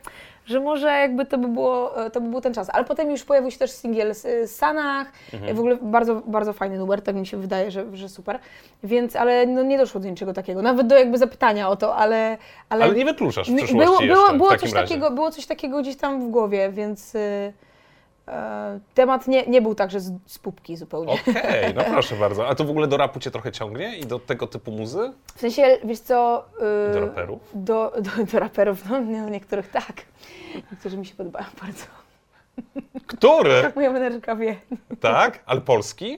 że 0.45 0.59
może 0.59 0.87
jakby 0.87 1.25
to 1.25 1.37
by, 1.37 1.47
było, 1.47 2.05
e, 2.05 2.09
to 2.09 2.21
by 2.21 2.29
był 2.29 2.41
ten 2.41 2.53
czas. 2.53 2.69
Ale 2.69 2.85
potem 2.85 3.11
już 3.11 3.23
pojawił 3.23 3.51
się 3.51 3.57
też 3.57 3.71
singiel 3.71 4.15
z, 4.15 4.51
z 4.51 4.55
Sanach, 4.55 5.11
w 5.53 5.59
ogóle 5.59 5.77
bardzo, 5.81 6.15
bardzo 6.15 6.53
fajny 6.53 6.77
numer, 6.77 7.01
tak 7.01 7.15
mi 7.15 7.27
się 7.27 7.37
wydaje, 7.37 7.71
że, 7.71 7.85
że 7.93 8.09
super. 8.09 8.39
Więc, 8.83 9.15
ale 9.15 9.45
no 9.45 9.63
nie 9.63 9.77
doszło 9.77 10.01
do 10.01 10.09
niczego 10.09 10.33
takiego, 10.33 10.61
nawet 10.61 10.87
do 10.87 10.97
jakby 10.97 11.17
zapytania 11.17 11.69
o 11.69 11.75
to, 11.75 11.95
ale... 11.95 12.37
Ale 12.69 12.91
nie 12.91 13.05
wykluczasz 13.05 13.51
w 13.51 13.55
przyszłości 13.55 14.07
było, 14.07 14.15
było, 14.15 14.33
było, 14.33 14.49
coś 14.49 14.71
razie. 14.71 14.87
takiego, 14.87 15.11
było 15.11 15.31
coś 15.31 15.45
takiego 15.45 15.81
gdzieś 15.81 15.95
tam 15.95 16.27
w 16.27 16.31
głowie, 16.31 16.71
więc 16.71 17.15
e, 17.15 17.53
temat 18.93 19.27
nie, 19.27 19.47
nie 19.47 19.61
był 19.61 19.75
także 19.75 19.99
z, 19.99 20.11
z 20.25 20.39
pupki 20.39 20.77
zupełnie. 20.77 21.13
Okej, 21.13 21.73
no 21.75 21.83
proszę 21.93 22.15
bardzo. 22.15 22.47
A 22.47 22.55
to 22.55 22.63
w 22.63 22.69
ogóle 22.69 22.87
do 22.87 22.97
rapu 22.97 23.19
cię 23.19 23.31
trochę 23.31 23.51
ciągnie 23.51 23.97
i 23.97 24.05
do 24.05 24.19
tego 24.19 24.47
typu 24.47 24.71
muzy? 24.71 25.13
W 25.35 25.39
sensie, 25.39 25.77
wiesz 25.83 25.99
co... 25.99 26.45
y, 26.89 26.93
Do 26.93 26.99
raperów? 26.99 27.41
Do, 27.53 27.93
do, 28.01 28.25
do 28.31 28.39
raperów, 28.39 28.89
no 28.89 29.01
no 29.01 29.29
niektórych 29.29 29.67
tak. 29.71 29.93
Niektórzy 30.71 30.97
mi 30.97 31.05
się 31.05 31.15
podobają 31.15 31.45
bardzo. 31.61 31.85
Który? 33.07 33.53
Moja 33.75 33.91
menedżerka 33.91 34.35
wie. 34.35 34.55
Tak? 34.99 35.39
Ale 35.45 35.61
polski? 35.61 36.17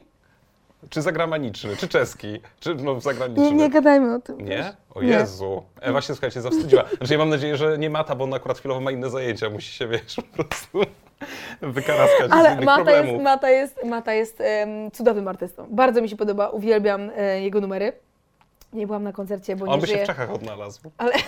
Czy 0.89 1.01
zagraniczny? 1.01 1.77
Czy 1.77 1.87
czeski? 1.87 2.39
Czy 2.59 2.75
no 2.75 2.99
zagraniczny? 3.01 3.43
Nie, 3.43 3.51
nie 3.51 3.69
gadajmy 3.69 4.15
o 4.15 4.19
tym. 4.19 4.45
Nie? 4.45 4.73
O 4.95 5.01
Nie. 5.01 5.07
Jezu. 5.09 5.63
Ewa 5.81 6.01
się, 6.01 6.13
słuchajcie, 6.13 6.41
zawstydziła. 6.41 6.83
Znaczy 6.97 7.13
ja 7.13 7.19
mam 7.19 7.29
nadzieję, 7.29 7.57
że 7.57 7.77
nie 7.77 7.89
Mata, 7.89 8.15
bo 8.15 8.23
on 8.23 8.33
akurat 8.33 8.59
chwilowo 8.59 8.81
ma 8.81 8.91
inne 8.91 9.09
zajęcia. 9.09 9.49
Musi 9.49 9.73
się, 9.73 9.87
wiesz, 9.87 10.15
po 10.15 10.43
prostu 10.43 10.81
wykaraskać 11.61 12.29
z 12.29 12.33
Ale 12.33 12.53
innych 12.53 12.65
Mata 12.65 12.83
problemów. 12.83 13.11
jest, 13.11 13.23
Mata 13.23 13.49
jest, 13.49 13.83
Mata 13.85 14.13
jest 14.13 14.41
em, 14.41 14.91
cudownym 14.91 15.27
artystą. 15.27 15.65
Bardzo 15.69 16.01
mi 16.01 16.09
się 16.09 16.15
podoba, 16.15 16.49
uwielbiam 16.49 17.11
e, 17.17 17.41
jego 17.41 17.61
numery. 17.61 17.93
Nie 18.73 18.87
byłam 18.87 19.03
na 19.03 19.13
koncercie, 19.13 19.55
bo 19.55 19.65
On 19.65 19.71
nie 19.71 19.77
by 19.81 19.87
się 19.87 19.93
żyje. 19.93 20.03
w 20.03 20.07
Czechach 20.07 20.31
odnalazł. 20.31 20.81
Ale- 20.97 21.13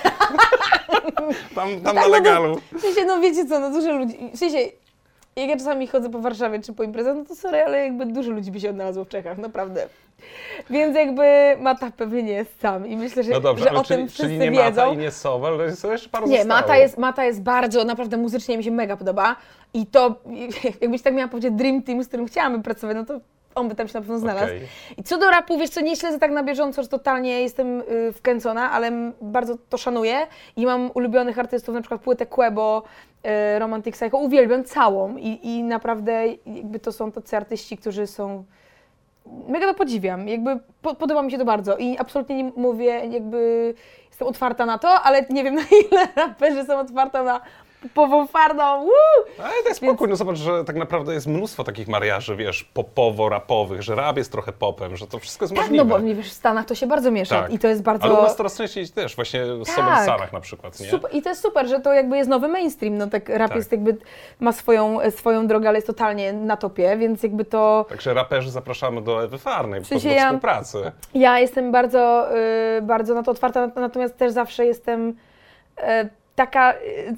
Tam, 1.56 1.70
tam 1.82 1.82
Tak, 1.84 1.96
na 1.96 2.02
no 2.02 2.08
legalu. 2.08 2.60
W 2.78 2.82
sensie, 2.82 3.06
no 3.06 3.20
wiecie 3.20 3.46
co, 3.46 3.60
no 3.60 3.72
dużo 3.72 3.92
ludzi, 3.92 4.18
w 4.34 4.38
sensie, 4.38 4.58
jak 5.40 5.50
ja 5.50 5.58
czasami 5.58 5.88
chodzę 5.88 6.10
po 6.10 6.20
Warszawie 6.20 6.62
czy 6.62 6.74
po 6.74 6.84
imprezach, 6.84 7.16
no 7.16 7.26
to 7.26 7.36
sorry, 7.36 7.64
ale 7.64 7.80
jakby 7.80 8.06
dużo 8.06 8.32
ludzi 8.32 8.52
by 8.52 8.60
się 8.60 8.70
odnalazło 8.70 9.06
w 9.06 9.08
Czechach, 9.08 9.38
naprawdę. 9.38 9.88
Więc 10.70 10.96
jakby 10.96 11.24
Mata 11.60 11.92
pewnie 11.98 12.24
nie 12.24 12.34
jest 12.34 12.60
sam 12.62 12.88
i 12.88 12.98
myślę, 12.98 13.24
że, 13.24 13.32
No 13.32 13.40
dobrze, 13.40 13.64
że 13.64 13.72
o 13.72 13.84
tym 13.84 13.84
czyli, 13.84 14.08
wszyscy 14.08 14.24
czyli 14.24 14.40
nie 14.40 14.52
wiedzą. 14.52 14.82
Mata 14.82 14.88
i 14.88 14.98
nie 14.98 15.12
Sowel, 15.12 15.54
ale 15.54 15.66
jest 15.66 15.84
jeszcze 15.84 16.10
paru 16.10 16.28
Nie, 16.28 16.38
zostało. 16.38 16.62
Mata 16.62 16.78
jest, 16.78 16.98
Mata 16.98 17.26
jest 17.26 17.42
bardzo, 17.42 17.84
naprawdę 17.84 18.18
muzycznie 18.18 18.58
mi 18.58 18.64
się 18.64 18.72
mega 18.72 18.98
podoba 18.98 19.36
i 19.74 19.86
to, 19.86 20.16
jakbyś 20.82 21.02
tak 21.02 21.14
miała 21.14 21.28
powiedzieć 21.28 21.52
Dream 21.52 21.84
Team, 21.84 22.04
z 22.04 22.08
którym 22.08 22.28
chciałabym 22.28 22.64
pracować, 22.64 22.96
no 22.96 23.06
to 23.06 23.20
on 23.56 23.70
by 23.70 23.76
tam 23.76 23.88
się 23.88 23.94
na 23.94 24.02
pewno 24.02 24.20
znalazł. 24.20 24.46
Okej. 24.46 24.62
I 24.98 25.04
co 25.04 25.18
do 25.18 25.30
rapu, 25.30 25.58
wiesz 25.58 25.70
co, 25.70 25.82
nie 25.82 25.96
śledzę 25.96 26.20
tak 26.20 26.32
na 26.32 26.44
bieżąco, 26.44 26.84
że 26.84 26.90
totalnie 26.90 27.42
jestem 27.42 27.82
y, 27.82 28.14
wkręcona, 28.14 28.72
ale 28.72 28.92
bardzo 29.22 29.58
to 29.70 29.78
szanuję 29.78 30.28
i 30.56 30.66
mam 30.66 30.92
ulubionych 30.94 31.40
artystów, 31.40 31.76
na 31.76 31.82
przykład 31.82 32.02
płytę 32.02 32.26
Quebo, 32.26 32.84
Romantic 33.60 33.96
Psycho, 33.96 34.18
uwielbiam 34.18 34.64
całą 34.64 35.18
i, 35.18 35.40
i 35.44 35.64
naprawdę 35.64 36.28
jakby 36.46 36.80
to 36.80 36.92
są 36.92 37.12
tacy 37.12 37.38
artyści, 37.38 37.78
którzy 37.78 38.08
są... 38.08 38.44
Mega 39.48 39.68
to 39.68 39.74
podziwiam, 39.74 40.28
jakby 40.28 40.60
po, 40.82 40.96
podoba 40.96 41.24
mi 41.24 41.32
się 41.32 41.38
to 41.38 41.46
bardzo 41.46 41.78
i 41.78 41.98
absolutnie 41.98 42.44
nie 42.44 42.52
mówię, 42.56 43.02
jakby 43.06 43.74
jestem 44.10 44.28
otwarta 44.28 44.66
na 44.66 44.78
to, 44.78 44.90
ale 44.90 45.26
nie 45.30 45.44
wiem 45.44 45.56
na 45.62 45.62
ile 45.62 46.08
raperzy 46.16 46.64
są 46.64 46.80
otwarta 46.80 47.24
na 47.24 47.42
popową 47.84 48.28
fardą, 48.28 48.64
woo! 48.86 49.44
Ale 49.44 49.54
daj 49.66 49.76
spokój, 49.76 50.08
no 50.10 50.16
zobacz, 50.16 50.38
że 50.38 50.64
tak 50.66 50.76
naprawdę 50.76 51.14
jest 51.14 51.28
mnóstwo 51.28 51.64
takich 51.64 51.88
mariaży, 51.88 52.36
wiesz, 52.36 52.72
popowo-rapowych, 52.74 53.82
że 53.82 53.96
rap 53.96 54.18
jest 54.18 54.32
trochę 54.32 54.52
popem, 54.52 54.98
że 54.98 55.08
to 55.08 55.20
wszystko 55.20 55.44
jest 55.46 55.56
Tak, 55.56 55.64
możliwe. 55.64 55.84
no 55.86 55.90
bo 55.90 56.00
wiesz, 56.16 56.30
w 56.30 56.34
Stanach 56.34 56.66
to 56.66 56.76
się 56.76 56.88
bardzo 56.88 57.12
miesza 57.12 57.42
Tak. 57.42 57.54
i 57.54 57.60
to 57.60 57.68
jest 57.68 57.82
bardzo... 57.84 58.04
Ale 58.06 58.14
u 58.14 58.22
nas 58.22 58.36
coraz 58.36 58.58
częściej 58.58 58.88
też, 58.90 59.16
właśnie 59.16 59.46
z 59.46 59.66
Tak. 59.66 59.76
sobą 59.76 59.88
Sarach 60.06 60.34
na 60.34 60.40
przykład, 60.40 60.80
nie? 60.80 60.90
Super, 60.90 61.16
I 61.16 61.22
to 61.22 61.30
jest 61.30 61.42
super, 61.42 61.68
że 61.68 61.80
to 61.80 61.94
jakby 61.94 62.18
jest 62.18 62.30
nowy 62.30 62.48
mainstream. 62.48 62.98
No 62.98 63.08
tak 63.08 63.30
rap 63.30 63.48
Tak. 63.50 63.58
jest 63.58 63.72
jakby, 63.72 63.98
ma 64.40 64.52
swoją, 64.52 64.98
swoją 65.12 65.48
drogę, 65.48 65.70
ale 65.70 65.78
jest 65.78 65.88
totalnie 65.88 66.34
na 66.34 66.58
topie, 66.58 66.98
więc 66.98 67.24
jakby 67.24 67.46
to... 67.46 67.86
Także 67.90 68.14
raperzy 68.14 68.52
zapraszamy 68.52 69.02
do 69.02 69.24
Ewy 69.24 69.38
Farnej, 69.38 69.82
po 69.82 69.88
sensie 69.88 70.10
do 70.10 70.16
ja- 70.16 70.26
współpracy. 70.26 70.92
Ja 71.14 71.40
jestem 71.40 71.72
bardzo, 71.72 72.28
y, 72.78 72.82
bardzo 72.82 73.14
na 73.14 73.24
to 73.24 73.32
otwarta, 73.32 73.68
nat- 73.68 73.76
natomiast 73.76 74.18
też 74.18 74.32
zawsze 74.32 74.66
jestem 74.66 75.10
y, 75.80 76.10
taka, 76.40 76.74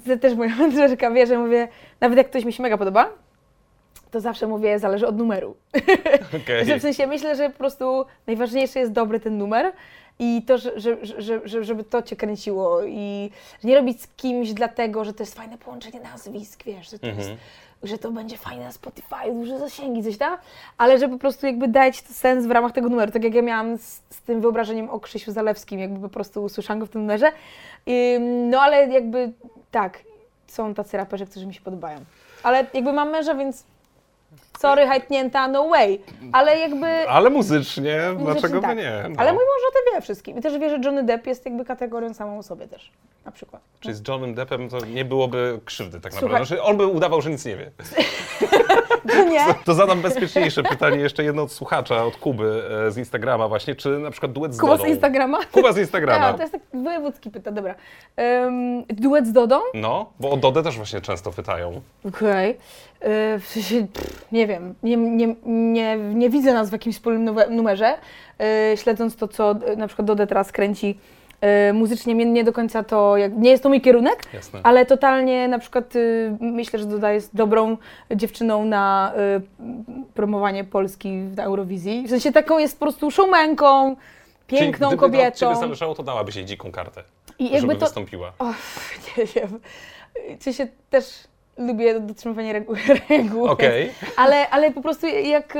y, 0.08 0.18
też 0.18 0.34
moja 0.34 0.56
menedżerka 0.58 1.10
wie, 1.10 1.26
że 1.26 1.38
mówię, 1.38 1.68
nawet 2.00 2.18
jak 2.18 2.30
ktoś 2.30 2.44
mi 2.44 2.52
się 2.52 2.62
mega 2.62 2.78
podoba, 2.78 3.10
to 4.10 4.20
zawsze 4.20 4.46
mówię, 4.46 4.78
zależy 4.78 5.06
od 5.06 5.18
numeru. 5.18 5.56
Okej. 6.42 6.66
Że 6.66 6.78
w 6.78 6.82
sensie 6.82 7.06
myślę, 7.06 7.36
że 7.36 7.50
po 7.50 7.58
prostu 7.58 8.04
najważniejszy 8.26 8.78
jest 8.78 8.92
dobry 8.92 9.20
ten 9.20 9.38
numer 9.38 9.72
i 10.18 10.42
to, 10.46 10.58
że, 10.58 10.80
że, 10.80 10.96
że, 11.18 11.40
że, 11.44 11.64
żeby 11.64 11.84
to 11.84 12.02
cię 12.02 12.16
kręciło 12.16 12.84
i 12.84 13.30
nie 13.64 13.74
robić 13.76 14.02
z 14.02 14.06
kimś 14.16 14.52
dlatego, 14.52 15.04
że 15.04 15.14
to 15.14 15.22
jest 15.22 15.34
fajne 15.34 15.58
połączenie 15.58 16.00
nazwisk, 16.00 16.64
wiesz, 16.64 16.90
że 16.90 16.98
to, 16.98 17.06
Mhm. 17.06 17.28
jest, 17.28 17.40
że 17.82 17.98
to 17.98 18.10
będzie 18.10 18.36
fajne 18.36 18.64
na 18.64 18.72
Spotify, 18.72 19.32
duże 19.32 19.58
zasięgi, 19.58 20.02
coś 20.02 20.16
tam, 20.16 20.38
ale 20.78 20.98
żeby 20.98 21.14
po 21.14 21.20
prostu 21.20 21.46
jakby 21.46 21.68
dać 21.68 22.00
sens 22.00 22.46
w 22.46 22.50
ramach 22.50 22.72
tego 22.72 22.88
numeru, 22.88 23.12
tak 23.12 23.24
jak 23.24 23.34
ja 23.34 23.42
miałam 23.42 23.78
z, 23.78 24.02
z 24.10 24.20
tym 24.20 24.40
wyobrażeniem 24.40 24.90
o 24.90 25.00
Krzysiu 25.00 25.32
Zalewskim, 25.32 25.80
jakby 25.80 26.00
po 26.00 26.08
prostu 26.08 26.44
usłyszałam 26.44 26.80
go 26.80 26.86
w 26.86 26.90
tym 26.90 27.00
numerze, 27.00 27.32
Ym, 27.88 28.50
no 28.50 28.60
ale 28.60 28.86
jakby 28.86 29.32
tak, 29.70 29.98
są 30.46 30.74
tacy 30.74 30.96
raperzy, 30.96 31.26
którzy 31.26 31.46
mi 31.46 31.54
się 31.54 31.60
podobają, 31.60 31.98
ale 32.42 32.66
jakby 32.74 32.92
mam 32.92 33.10
męża, 33.10 33.34
więc 33.34 33.64
sorry, 34.62 34.86
hajtnięta, 34.86 35.48
no 35.48 35.68
way, 35.68 36.00
ale 36.32 36.58
jakby... 36.58 37.08
Ale 37.08 37.30
muzycznie, 37.30 38.00
dlaczego 38.18 38.60
tak. 38.60 38.70
by 38.70 38.82
nie? 38.82 39.04
No. 39.08 39.14
Ale 39.18 39.32
mój 39.32 39.42
mąż 39.42 39.68
o 39.68 39.72
tym 39.72 39.94
wie 39.94 40.00
wszystkim. 40.00 40.38
I 40.38 40.40
też 40.42 40.58
wie, 40.58 40.70
że 40.70 40.78
Johnny 40.84 41.02
Depp 41.02 41.26
jest 41.30 41.44
jakby 41.44 41.64
kategorią 41.64 42.14
samą 42.14 42.42
sobie 42.42 42.68
też, 42.68 42.90
na 43.24 43.32
przykład. 43.32 43.62
Czyli 43.80 43.94
z 43.94 44.08
Johnem 44.08 44.34
Deppem 44.34 44.68
to 44.68 44.78
nie 44.86 45.04
byłoby 45.04 45.60
krzywdy 45.64 46.00
tak 46.00 46.12
Słuchaj- 46.12 46.22
naprawdę. 46.22 46.46
Znaczy, 46.46 46.62
on 46.62 46.76
by 46.76 46.86
udawał, 46.86 47.22
że 47.22 47.30
nic 47.30 47.44
nie 47.44 47.56
wie. 47.56 47.70
No 49.04 49.24
nie? 49.24 49.40
To 49.64 49.74
zadam 49.74 50.00
bezpieczniejsze 50.00 50.62
pytanie, 50.62 50.96
jeszcze 50.96 51.24
jedno 51.24 51.42
od 51.42 51.52
słuchacza, 51.52 52.04
od 52.04 52.16
Kuby 52.16 52.62
e, 52.88 52.90
z 52.90 52.98
Instagrama 52.98 53.48
właśnie, 53.48 53.74
czy 53.74 53.98
na 53.98 54.10
przykład 54.10 54.32
duet 54.32 54.54
z 54.54 54.60
Kuba 54.60 54.76
z 54.76 54.78
Dodą? 54.78 54.90
Instagrama? 54.90 55.38
Kuba 55.52 55.72
z 55.72 55.78
Instagrama. 55.78 56.26
A, 56.28 56.34
to 56.34 56.40
jest 56.40 56.52
tak 56.52 56.62
wojewódzki 56.74 57.30
pyta, 57.30 57.52
dobra. 57.52 57.74
Um, 58.16 58.84
duet 58.84 59.26
z 59.26 59.32
Dodą? 59.32 59.60
No, 59.74 60.12
bo 60.20 60.30
o 60.30 60.36
Dodę 60.36 60.62
też 60.62 60.76
właśnie 60.76 61.00
często 61.00 61.32
pytają. 61.32 61.80
Okej. 62.04 62.50
Y, 62.50 62.54
pff, 62.54 62.91
nie 64.32 64.46
wiem, 64.46 64.74
nie, 64.82 64.96
nie, 64.96 65.36
nie, 65.46 65.96
nie 65.96 66.30
widzę 66.30 66.52
nas 66.54 66.68
w 66.68 66.72
jakimś 66.72 66.94
wspólnym 66.94 67.36
numerze. 67.50 67.94
Y, 68.72 68.76
Śledząc 68.76 69.16
to, 69.16 69.28
co 69.28 69.54
y, 69.72 69.76
na 69.76 69.86
przykład 69.86 70.06
Dodę 70.06 70.26
teraz 70.26 70.52
kręci 70.52 70.98
y, 71.70 71.72
muzycznie, 71.72 72.14
nie 72.14 72.44
do 72.44 72.52
końca 72.52 72.82
to, 72.82 73.14
nie 73.36 73.50
jest 73.50 73.62
to 73.62 73.68
mój 73.68 73.80
kierunek, 73.80 74.22
Jasne. 74.34 74.60
ale 74.62 74.86
totalnie 74.86 75.48
na 75.48 75.58
przykład 75.58 75.96
y, 75.96 76.36
myślę, 76.40 76.78
że 76.78 76.86
Doda 76.86 77.12
jest 77.12 77.36
dobrą 77.36 77.76
dziewczyną 78.16 78.64
na 78.64 79.12
y, 79.38 79.42
promowanie 80.14 80.64
Polski 80.64 81.08
na 81.12 81.44
Eurowizji. 81.44 82.04
W 82.06 82.10
sensie 82.10 82.32
taką 82.32 82.58
jest 82.58 82.78
po 82.78 82.84
prostu 82.84 83.10
showmanką, 83.10 83.96
piękną 84.46 84.88
Czyli 84.88 84.98
gdyby 84.98 85.16
kobietą. 85.16 85.54
zależało, 85.60 85.94
to 85.94 86.02
dałabyś 86.02 86.36
jej 86.36 86.44
dziką 86.44 86.72
kartę, 86.72 87.02
I 87.38 87.44
żeby 87.44 87.56
jakby 87.56 87.74
to, 87.76 87.86
wystąpiła. 87.86 88.32
O, 88.38 88.46
nie 89.16 89.24
wiem. 89.24 89.60
Czy 90.40 90.52
się 90.52 90.66
też 90.90 91.04
lubię 91.58 92.00
dotrzymywanie 92.00 92.52
reguł, 92.58 92.76
reguł 93.10 93.46
Okej. 93.46 93.90
ale, 94.16 94.50
ale 94.50 94.70
po 94.70 94.80
prostu 94.82 95.06
jak 95.06 95.56
y, 95.56 95.58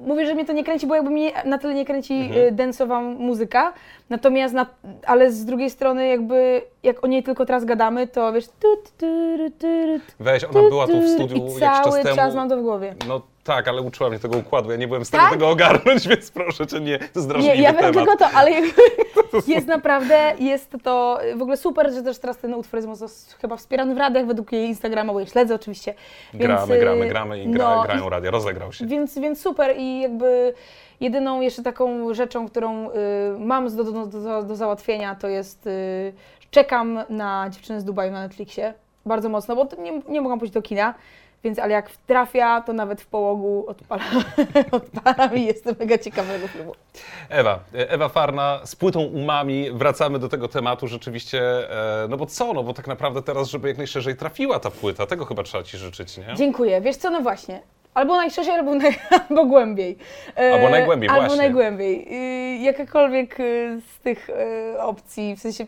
mówię, 0.00 0.26
że 0.26 0.34
mnie 0.34 0.44
to 0.44 0.52
nie 0.52 0.64
kręci, 0.64 0.86
bo 0.86 0.94
jakby 0.94 1.10
mnie 1.10 1.32
na 1.44 1.58
tyle 1.58 1.74
nie 1.74 1.84
kręci 1.84 2.14
Mhm. 2.14 2.32
mhm. 2.32 2.56
densowa 2.56 3.00
muzyka, 3.00 3.72
natomiast 4.10 4.54
na, 4.54 4.66
ale 5.06 5.32
z 5.32 5.44
drugiej 5.44 5.70
strony 5.70 6.06
jakby 6.06 6.62
jak 6.82 7.04
o 7.04 7.06
niej 7.06 7.22
tylko 7.22 7.46
teraz 7.46 7.64
gadamy, 7.64 8.06
to 8.06 8.32
wiesz 8.32 8.46
tu, 8.48 8.68
tu, 8.98 9.06
tu, 9.58 9.66
Weź, 10.20 10.44
ona 10.44 10.68
była 10.68 10.86
tu 10.86 11.00
w 11.00 11.04
tu, 11.04 11.08
studiu 11.08 11.36
i 11.36 11.60
cały 11.60 11.84
czas 11.84 12.02
temu. 12.02 12.16
czas 12.16 12.34
mam 12.34 12.48
to 12.48 12.56
w 12.56 12.62
głowie. 12.62 12.94
No 13.08 13.22
tak, 13.48 13.68
ale 13.68 13.82
uczyła 13.82 14.10
mnie 14.10 14.18
tego 14.18 14.38
układu. 14.38 14.70
Ja 14.70 14.76
nie 14.76 14.88
byłem 14.88 15.04
w 15.04 15.06
stanie 15.06 15.22
Tak? 15.22 15.32
tego 15.32 15.48
ogarnąć, 15.48 16.08
więc 16.08 16.30
proszę 16.30 16.66
cię, 16.66 16.80
nie. 16.80 16.98
Jest 17.14 17.36
Nie, 17.36 17.54
ja 17.54 17.72
wiem 17.72 17.92
tylko 17.94 18.16
to, 18.16 18.26
ale 18.34 18.50
jest 19.46 19.66
naprawdę, 19.66 20.34
jest 20.38 20.72
to 20.82 21.20
w 21.36 21.42
ogóle 21.42 21.56
super, 21.56 21.92
że 21.92 22.02
też 22.02 22.18
teraz 22.18 22.38
ten 22.38 22.54
utwór 22.54 22.80
jest 22.80 23.36
chyba 23.40 23.56
wspierany 23.56 23.94
w 23.94 23.98
radiach 23.98 24.26
według 24.26 24.52
jej 24.52 24.66
Instagrama, 24.66 25.12
bo 25.12 25.20
jej 25.20 25.28
śledzę 25.28 25.54
oczywiście. 25.54 25.94
Gramy, 26.34 26.66
Więc, 26.66 26.70
y, 26.70 26.78
gramy, 26.78 27.08
gramy 27.08 27.42
i 27.42 27.48
gra, 27.48 27.76
no, 27.76 27.82
grają 27.82 28.08
radia. 28.08 28.30
Rozegrał 28.30 28.72
się. 28.72 28.86
Więc, 28.86 29.18
więc 29.18 29.40
super 29.40 29.74
i 29.76 30.00
jakby 30.00 30.54
jedyną 31.00 31.40
jeszcze 31.40 31.62
taką 31.62 32.14
rzeczą, 32.14 32.48
którą 32.48 32.90
y, 32.90 32.92
mam 33.38 33.76
do, 33.76 33.84
do, 33.84 34.06
do, 34.06 34.42
do 34.42 34.56
załatwienia, 34.56 35.14
to 35.14 35.28
jest 35.28 35.66
y, 35.66 36.12
czekam 36.50 36.98
na 37.08 37.50
dziewczynę 37.50 37.80
z 37.80 37.84
Dubaju 37.84 38.12
na 38.12 38.20
Netflixie 38.20 38.74
bardzo 39.06 39.28
mocno, 39.28 39.56
bo 39.56 39.68
nie, 39.78 40.02
nie 40.08 40.20
mogłam 40.20 40.38
pójść 40.38 40.54
do 40.54 40.62
kina, 40.62 40.94
więc 41.44 41.58
ale 41.58 41.72
jak 41.72 41.90
trafia, 42.06 42.60
to 42.60 42.72
nawet 42.72 43.00
w 43.00 43.06
połogu 43.06 43.64
odpalam, 43.68 44.24
odpalam 44.70 45.36
i 45.36 45.44
jestem 45.44 45.76
mega 45.78 45.98
ciekawa 45.98 46.32
tego 46.32 46.48
filmu. 46.48 46.72
Ewa, 47.28 47.60
Ewa 47.72 48.08
Farna 48.08 48.60
z 48.64 48.76
płytą 48.76 49.00
Umami. 49.00 49.70
Wracamy 49.72 50.18
do 50.18 50.28
tego 50.28 50.48
tematu 50.48 50.88
rzeczywiście, 50.88 51.40
e, 52.04 52.08
no 52.08 52.16
bo 52.16 52.26
co, 52.26 52.52
no 52.52 52.62
bo 52.62 52.74
tak 52.74 52.86
naprawdę 52.86 53.22
teraz, 53.22 53.48
żeby 53.48 53.68
jak 53.68 53.76
najszerzej 53.78 54.16
trafiła 54.16 54.60
ta 54.60 54.70
płyta, 54.70 55.06
tego 55.06 55.24
chyba 55.24 55.42
trzeba 55.42 55.64
Ci 55.64 55.78
życzyć, 55.78 56.18
nie? 56.18 56.34
Dziękuję. 56.34 56.80
Wiesz 56.80 56.96
co, 56.96 57.10
no 57.10 57.20
właśnie. 57.20 57.60
Albo 57.94 58.16
najszerzej, 58.16 58.54
albo, 58.54 58.74
naj, 58.74 58.98
albo 59.28 59.44
głębiej. 59.44 59.98
E, 60.36 60.54
Albo 60.54 60.68
najgłębiej, 60.68 61.10
Albo 61.10 61.20
właśnie. 61.20 61.36
najgłębiej. 61.36 62.08
Jakakolwiek 62.62 63.40
y, 63.40 63.80
z 63.94 63.98
tych 63.98 64.28
opcji, 64.78 65.36
w 65.36 65.40
sensie... 65.40 65.66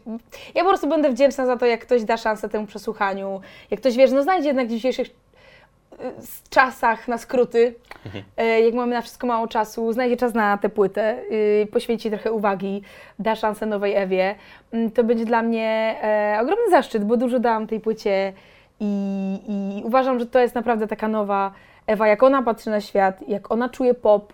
Ja 0.54 0.62
po 0.62 0.68
prostu 0.68 0.88
będę 0.88 1.10
wdzięczna 1.10 1.46
za 1.46 1.56
to, 1.56 1.66
jak 1.66 1.80
ktoś 1.80 2.04
da 2.04 2.16
szansę 2.16 2.48
temu 2.48 2.66
przesłuchaniu, 2.66 3.40
jak 3.70 3.80
ktoś, 3.80 3.96
wiesz, 3.96 4.10
no 4.10 4.22
znajdzie 4.22 4.48
jednak 4.48 4.66
w 4.66 4.70
dzisiejszych 4.70 5.10
czasach 6.50 7.08
na 7.08 7.18
skróty, 7.18 7.74
Mhm. 8.06 8.24
e, 8.36 8.60
jak 8.60 8.74
mamy 8.74 8.94
na 8.94 9.00
wszystko 9.00 9.26
mało 9.26 9.48
czasu, 9.48 9.92
znajdzie 9.92 10.16
czas 10.16 10.34
na 10.34 10.58
tę 10.58 10.68
płytę, 10.68 11.18
y, 11.32 11.68
poświęci 11.72 12.10
trochę 12.10 12.32
uwagi, 12.32 12.82
da 13.18 13.36
szansę 13.36 13.66
nowej 13.66 13.96
Ewie, 13.96 14.34
mm, 14.72 14.90
to 14.90 15.04
będzie 15.04 15.24
dla 15.24 15.42
mnie 15.42 15.96
e, 16.02 16.38
ogromny 16.40 16.70
zaszczyt, 16.70 17.04
bo 17.04 17.16
dużo 17.16 17.38
dałam 17.38 17.66
tej 17.66 17.80
płycie 17.80 18.32
i, 18.80 18.94
i 19.48 19.84
uważam, 19.84 20.18
że 20.18 20.26
to 20.26 20.38
jest 20.38 20.54
naprawdę 20.54 20.86
taka 20.86 21.08
nowa 21.08 21.52
Ewa, 21.86 22.08
jak 22.08 22.22
ona 22.22 22.42
patrzy 22.42 22.70
na 22.70 22.80
świat, 22.80 23.28
jak 23.28 23.50
ona 23.50 23.68
czuje 23.68 23.94
pop 23.94 24.32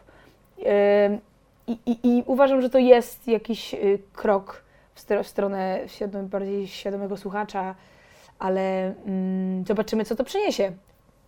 e, 0.67 1.19
i, 1.67 1.79
i, 1.87 1.99
i 2.03 2.23
uważam, 2.27 2.63
że 2.63 2.71
to 2.71 2.79
jest 2.79 3.29
jakiś 3.29 3.75
y, 3.75 3.99
krok 4.13 4.63
w, 4.95 5.01
stro, 5.01 5.23
w 5.23 5.29
stronę 5.29 5.81
bardziej 6.23 6.67
świadomego 6.67 7.17
słuchacza, 7.17 7.75
ale 8.39 8.95
mm, 9.07 9.65
zobaczymy, 9.67 10.05
co 10.05 10.17
to 10.17 10.25
przyniesie. 10.25 10.73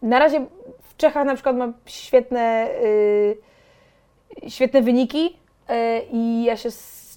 Na 0.03 0.19
razie 0.19 0.47
w 0.83 0.97
Czechach 0.97 1.27
na 1.27 1.35
przykład 1.35 1.57
ma 1.57 1.73
świetne, 1.87 2.69
y, 2.85 3.39
świetne 4.49 4.83
wyniki 4.83 5.27
y, 5.71 5.75
i 6.13 6.45
ja 6.45 6.57
się 6.57 6.69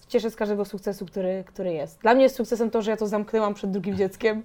cieszę 0.08 0.30
z 0.30 0.36
każdego 0.36 0.65
sukcesu, 0.65 1.06
który, 1.06 1.44
który 1.48 1.74
jest. 1.74 2.00
Dla 2.00 2.13
mnie 2.13 2.24
jest 2.24 2.36
sukcesem 2.36 2.70
to, 2.72 2.82
że 2.82 2.91
ja 2.91 2.98
to 2.98 3.08
zamknęłam 3.08 3.54
przed 3.54 3.72
drugim 3.72 3.98
dzieckiem, 3.98 4.44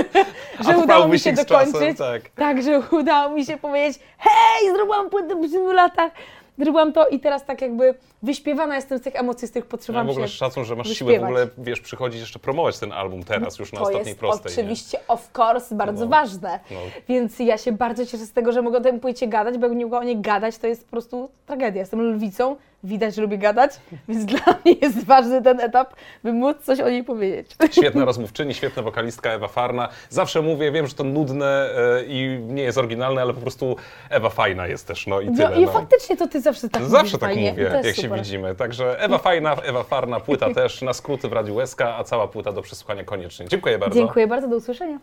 że 0.66 0.74
A 0.74 0.76
udało 0.76 1.08
mi 1.08 1.18
się 1.18 1.36
z 1.36 1.46
czasem, 1.46 1.72
dokończyć. 1.72 1.98
tak. 1.98 2.22
Tak, 2.28 2.62
że 2.62 2.82
udało 2.90 3.34
mi 3.34 3.44
się 3.44 3.56
powiedzieć, 3.56 4.02
hej, 4.18 4.72
zrobiłam 4.74 5.10
płytę 5.10 5.36
po 5.36 5.48
7 5.48 5.72
latach, 5.72 6.12
zrobiłam 6.58 6.92
to 6.92 7.08
i 7.08 7.20
teraz 7.20 7.44
tak 7.44 7.62
jakby 7.62 7.94
wyśpiewana 8.22 8.76
jestem 8.76 8.98
z 8.98 9.02
tych 9.02 9.16
emocji, 9.16 9.48
z 9.48 9.50
których 9.50 9.64
Ja 9.66 9.70
potrzebowałam 9.70 10.06
w 10.06 10.10
ogóle 10.10 10.28
się 10.28 10.34
szacun, 10.36 10.64
że 10.64 10.76
masz 10.76 10.86
siłę 10.88 10.94
w 10.94 10.98
wyśpiewać. 11.20 11.30
ogóle, 11.30 11.48
wiesz, 11.58 11.80
przychodzić 11.80 12.20
jeszcze 12.20 12.38
promować 12.38 12.78
ten 12.78 12.92
album 12.92 13.22
teraz 13.22 13.58
już 13.58 13.72
na 13.72 13.78
To 13.78 13.82
ostatniej 13.84 14.06
jest 14.08 14.18
prostej. 14.20 14.50
nie? 14.50 14.54
oczywiście, 14.62 14.98
of 15.08 15.30
course, 15.38 15.74
bardzo 15.74 16.04
No. 16.04 16.10
ważne. 16.10 16.60
No. 16.70 16.76
Więc 17.08 17.38
ja 17.38 17.58
się 17.58 17.72
bardzo 17.72 18.06
cieszę 18.06 18.26
z 18.26 18.32
tego, 18.32 18.52
że 18.52 18.62
mogę 18.62 18.78
o 18.78 18.80
tym 18.80 19.00
płycie 19.00 19.28
gadać, 19.28 19.58
bo 19.58 19.66
jak 19.66 19.76
nie 19.76 19.84
mogę 19.86 19.98
o 19.98 20.02
niej 20.04 20.20
gadać, 20.20 20.58
to 20.58 20.66
jest 20.66 20.84
po 20.84 20.90
prostu 20.90 21.28
tragedia. 21.46 21.80
Jestem 21.80 22.00
lwicą, 22.14 22.56
widać, 22.84 23.14
że 23.14 23.22
lubię 23.22 23.38
gadać, 23.38 23.70
więc 24.08 24.24
dla 24.24 24.40
mnie 24.64 24.74
jest 24.82 25.04
ważny 25.04 25.42
ten 25.42 25.60
etap, 25.60 25.94
by 26.24 26.32
móc 26.32 26.56
coś 26.62 26.80
o 26.80 26.88
niej 26.88 27.04
powiedzieć. 27.04 27.56
Świetna 27.78 28.04
rozmówczyni, 28.04 28.54
świetna 28.54 28.82
wokalistka 28.82 29.30
Ewa 29.30 29.48
Farna. 29.48 29.88
Zawsze 30.08 30.42
mówię, 30.42 30.72
wiem, 30.72 30.86
że 30.86 30.94
to 30.94 31.04
nudne 31.04 31.70
e, 31.76 32.04
i 32.04 32.38
nie 32.46 32.62
jest 32.62 32.78
oryginalne, 32.78 33.22
ale 33.22 33.34
po 33.34 33.40
prostu 33.40 33.76
Ewa 34.10 34.30
fajna 34.30 34.66
jest 34.66 34.86
też, 34.86 35.06
no 35.06 35.20
i 35.20 35.32
tyle. 35.32 35.50
No, 35.50 35.56
I 35.56 35.64
no. 35.64 35.72
faktycznie 35.72 36.16
to 36.16 36.28
ty 36.28 36.40
zawsze 36.40 36.68
tak 36.68 36.82
Zawsze 36.82 36.98
mówisz 36.98 37.12
tak 37.12 37.20
fajnie. 37.20 37.50
mówię, 37.50 37.62
jak 37.62 37.96
się 37.96 38.02
super. 38.02 38.18
widzimy. 38.18 38.54
Także 38.54 39.00
Ewa 39.00 39.18
fajna, 39.18 39.54
Ewa 39.54 39.82
Farna, 39.82 40.20
płyta 40.20 40.54
też, 40.54 40.82
na 40.82 40.92
skróty 40.92 41.28
w 41.28 41.32
Radiu 41.32 41.66
SK, 41.66 41.80
a 41.80 42.04
cała 42.04 42.28
płyta 42.28 42.52
do 42.52 42.62
przesłuchania 42.62 43.04
koniecznie. 43.04 43.48
Dziękuję 43.48 43.78
bardzo. 43.78 43.94
Dziękuję 43.94 44.26
bardzo, 44.26 44.48
do 44.48 44.56
usłyszenia. 44.56 44.98